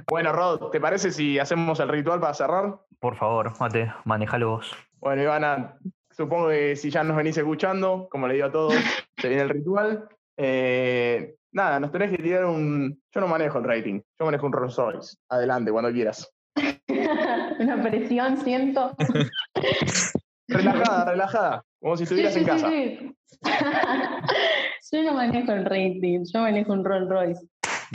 Bueno, 0.10 0.34
Rod, 0.34 0.72
¿te 0.72 0.80
parece 0.80 1.12
si 1.12 1.38
hacemos 1.40 1.80
el 1.80 1.90
ritual 1.90 2.20
para 2.20 2.34
cerrar? 2.34 2.80
Por 3.00 3.16
favor, 3.16 3.54
Mate, 3.60 3.94
manejalo 4.06 4.50
vos. 4.52 4.76
Bueno, 4.98 5.22
Ivana, 5.22 5.78
supongo 6.10 6.50
que 6.50 6.76
si 6.76 6.90
ya 6.90 7.04
nos 7.04 7.16
venís 7.16 7.38
escuchando, 7.38 8.08
como 8.10 8.28
le 8.28 8.34
digo 8.36 8.48
a 8.48 8.52
todos, 8.52 8.74
se 9.18 9.28
viene 9.28 9.44
el 9.44 9.50
ritual. 9.50 10.10
Eh, 10.38 11.36
nada, 11.52 11.80
nos 11.80 11.92
tenés 11.92 12.12
que 12.12 12.18
tirar 12.22 12.46
un. 12.46 13.02
Yo 13.14 13.22
no 13.22 13.28
manejo 13.28 13.58
el 13.60 13.64
rating, 13.66 14.02
yo 14.20 14.26
manejo 14.26 14.46
un 14.46 14.54
Rolls 14.54 14.76
Royce. 14.78 15.18
Adelante, 15.30 15.72
cuando 15.72 15.92
quieras. 15.92 16.30
Una 17.60 17.82
presión, 17.82 18.38
siento. 18.38 18.96
Relajada, 20.48 21.06
relajada, 21.12 21.64
como 21.80 21.96
si 21.96 22.04
estuvieras 22.04 22.34
Sí, 22.34 22.40
en 22.40 22.46
casa. 22.48 22.70
sí, 22.70 22.98
sí. 23.00 23.42
yo 24.92 25.04
no 25.04 25.14
manejo 25.14 25.52
el 25.52 25.64
rating, 25.66 26.24
yo 26.34 26.42
manejo 26.42 26.74
un 26.74 26.84
Rolls 26.84 27.08
Royce. 27.10 27.42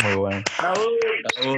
Muy 0.05 0.15
bueno. 0.17 0.43
Bravo. 0.61 0.81
Bravo. 1.43 1.57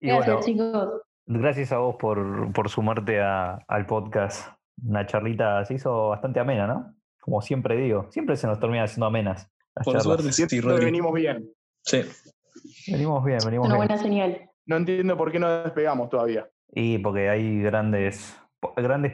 Y 0.00 0.08
Gracias, 0.08 0.26
bueno, 0.26 0.40
chicos. 0.44 1.02
gracias 1.26 1.72
a 1.72 1.78
vos 1.78 1.96
por, 1.98 2.52
por 2.52 2.68
sumarte 2.68 3.20
a- 3.20 3.58
al 3.68 3.86
podcast. 3.86 4.52
Una 4.84 5.06
charlita 5.06 5.64
se 5.64 5.74
hizo 5.74 6.08
bastante 6.08 6.40
amena, 6.40 6.66
¿no? 6.66 6.94
Como 7.20 7.40
siempre 7.40 7.76
digo, 7.76 8.06
siempre 8.10 8.36
se 8.36 8.46
nos 8.46 8.58
termina 8.58 8.84
haciendo 8.84 9.06
amenas. 9.06 9.48
Las 9.74 9.84
Por 9.84 10.00
suerte, 10.00 10.32
sí, 10.32 10.44
venimos 10.60 11.14
bien. 11.14 11.50
Sí. 11.82 12.02
Venimos 12.88 13.24
bien, 13.24 13.38
venimos 13.44 13.66
Una 13.66 13.76
bien. 13.76 13.86
buena 13.88 14.02
señal. 14.02 14.50
No 14.66 14.76
entiendo 14.76 15.16
por 15.16 15.32
qué 15.32 15.38
no 15.38 15.62
despegamos 15.62 16.08
todavía. 16.10 16.48
Y 16.72 16.98
porque 16.98 17.28
hay 17.28 17.60
grandes, 17.62 18.36
grandes 18.76 19.12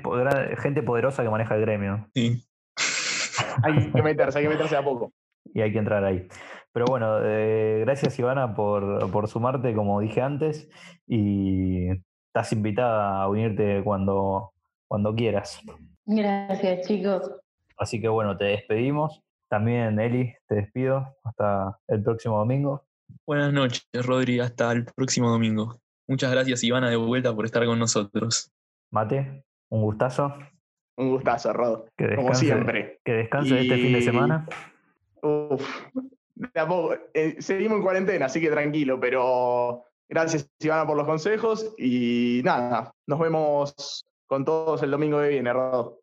gente 0.58 0.82
poderosa 0.82 1.22
que 1.22 1.30
maneja 1.30 1.54
el 1.54 1.62
gremio 1.62 2.08
sí. 2.14 2.44
Hay 3.64 3.90
que 3.90 4.02
meterse, 4.02 4.38
hay 4.38 4.44
que 4.44 4.50
meterse 4.50 4.76
a 4.76 4.84
poco. 4.84 5.12
y 5.54 5.60
hay 5.60 5.72
que 5.72 5.78
entrar 5.78 6.04
ahí. 6.04 6.28
Pero 6.72 6.86
bueno, 6.86 7.18
eh, 7.24 7.80
gracias 7.80 8.18
Ivana 8.18 8.54
por, 8.54 9.10
por 9.10 9.26
sumarte, 9.26 9.74
como 9.74 10.00
dije 10.00 10.20
antes, 10.20 10.68
y 11.06 11.88
estás 12.26 12.52
invitada 12.52 13.22
a 13.22 13.28
unirte 13.28 13.82
cuando, 13.82 14.52
cuando 14.86 15.14
quieras. 15.14 15.60
Gracias, 16.04 16.86
chicos. 16.86 17.30
Así 17.76 18.00
que 18.00 18.08
bueno, 18.08 18.36
te 18.36 18.44
despedimos. 18.44 19.22
También 19.48 19.98
Eli, 19.98 20.34
te 20.46 20.56
despido 20.56 21.16
hasta 21.24 21.78
el 21.88 22.02
próximo 22.02 22.38
domingo. 22.38 22.84
Buenas 23.26 23.52
noches, 23.52 23.84
Rodri. 24.04 24.40
Hasta 24.40 24.72
el 24.72 24.84
próximo 24.84 25.30
domingo. 25.30 25.80
Muchas 26.06 26.30
gracias, 26.30 26.62
Ivana, 26.64 26.90
de 26.90 26.96
vuelta 26.96 27.34
por 27.34 27.44
estar 27.44 27.64
con 27.64 27.78
nosotros. 27.78 28.50
Mate, 28.90 29.44
un 29.70 29.82
gustazo. 29.82 30.34
Un 30.96 31.10
gustazo, 31.10 31.52
Rod. 31.52 31.88
Que 31.96 32.06
Como 32.16 32.28
descanse, 32.28 32.44
siempre. 32.46 33.00
que 33.04 33.12
descanse 33.12 33.60
este 33.60 33.76
fin 33.76 33.92
de 33.92 34.02
semana. 34.02 34.46
Uf. 35.22 35.66
De 36.34 36.60
a 36.60 36.66
poco. 36.66 36.94
Eh, 37.14 37.36
seguimos 37.40 37.78
en 37.78 37.82
cuarentena, 37.82 38.26
así 38.26 38.40
que 38.40 38.50
tranquilo, 38.50 38.98
pero 39.00 39.84
gracias, 40.08 40.50
Ivana, 40.60 40.86
por 40.86 40.96
los 40.96 41.06
consejos. 41.06 41.74
Y 41.78 42.40
nada, 42.44 42.90
nos 43.06 43.18
vemos 43.18 44.04
con 44.26 44.44
todos 44.44 44.82
el 44.82 44.90
domingo 44.90 45.20
que 45.20 45.28
viene, 45.28 45.52
Rod. 45.52 45.94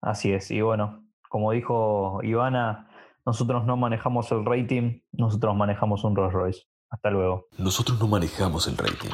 Así 0.00 0.32
es. 0.32 0.50
Y 0.50 0.60
bueno, 0.60 1.03
como 1.34 1.50
dijo 1.50 2.20
Ivana, 2.22 2.88
nosotros 3.26 3.64
no 3.64 3.76
manejamos 3.76 4.30
el 4.30 4.44
rating, 4.46 5.00
nosotros 5.10 5.56
manejamos 5.56 6.04
un 6.04 6.14
Rolls 6.14 6.32
Royce. 6.32 6.62
Hasta 6.90 7.10
luego. 7.10 7.48
Nosotros 7.58 7.98
no 7.98 8.06
manejamos 8.06 8.68
el 8.68 8.76
rating. 8.76 9.10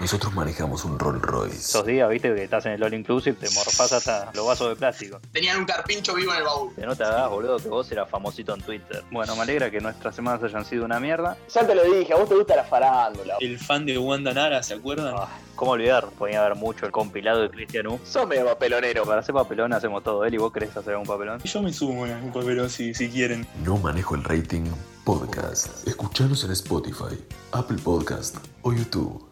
Nosotros 0.00 0.32
manejamos 0.32 0.84
un 0.84 0.96
Rolls 0.98 1.20
Royce. 1.22 1.56
Esos 1.56 1.84
días, 1.84 2.08
viste, 2.08 2.32
que 2.32 2.44
estás 2.44 2.64
en 2.66 2.72
el 2.72 2.82
All 2.82 2.94
Inclusive, 2.94 3.36
te 3.36 3.50
morfás 3.50 3.92
hasta 3.92 4.30
los 4.32 4.46
vasos 4.46 4.68
de 4.68 4.76
plástico. 4.76 5.20
Tenían 5.32 5.58
un 5.58 5.64
carpincho 5.64 6.14
vivo 6.14 6.32
en 6.32 6.38
el 6.38 6.44
baúl. 6.44 6.72
Que 6.74 6.86
no 6.86 6.94
te 6.94 7.02
hagas, 7.02 7.28
boludo, 7.28 7.58
que 7.58 7.68
vos 7.68 7.90
eras 7.90 8.08
famosito 8.08 8.54
en 8.54 8.62
Twitter. 8.62 9.02
Bueno, 9.10 9.34
me 9.34 9.42
alegra 9.42 9.70
que 9.70 9.80
nuestras 9.80 10.14
semanas 10.14 10.42
hayan 10.44 10.64
sido 10.64 10.84
una 10.84 11.00
mierda. 11.00 11.36
Ya 11.52 11.66
te 11.66 11.74
lo 11.74 11.82
dije, 11.82 12.12
a 12.12 12.16
vos 12.16 12.28
te 12.28 12.36
gusta 12.36 12.54
la 12.54 12.64
farándula. 12.64 13.36
El 13.40 13.58
fan 13.58 13.86
de 13.86 13.98
Wanda 13.98 14.32
Nara, 14.32 14.62
¿se 14.62 14.74
acuerdan? 14.74 15.14
Ah, 15.16 15.28
¿Cómo 15.56 15.72
olvidar? 15.72 16.08
Podía 16.10 16.44
haber 16.44 16.54
mucho 16.54 16.86
el 16.86 16.92
compilado 16.92 17.42
de 17.42 17.50
Cristian 17.50 17.88
U. 17.88 17.98
Sos 18.04 18.28
medio 18.28 18.46
papelonero. 18.46 19.04
Para 19.04 19.20
hacer 19.20 19.34
papelón 19.34 19.72
hacemos 19.72 20.04
todo. 20.04 20.24
Él 20.24 20.34
y 20.34 20.38
vos 20.38 20.52
querés 20.52 20.76
hacer 20.76 20.96
un 20.96 21.06
papelón. 21.06 21.40
Yo 21.42 21.60
me 21.60 21.72
sumo 21.72 22.06
en 22.06 22.22
un 22.22 22.32
papelón 22.32 22.70
si, 22.70 22.94
si 22.94 23.08
quieren. 23.08 23.44
No 23.64 23.76
manejo 23.76 24.14
el 24.14 24.22
rating 24.22 24.66
podcast. 25.04 25.88
Escuchanos 25.88 26.44
en 26.44 26.52
Spotify, 26.52 27.18
Apple 27.50 27.78
Podcast 27.82 28.36
o 28.62 28.72
YouTube. 28.72 29.27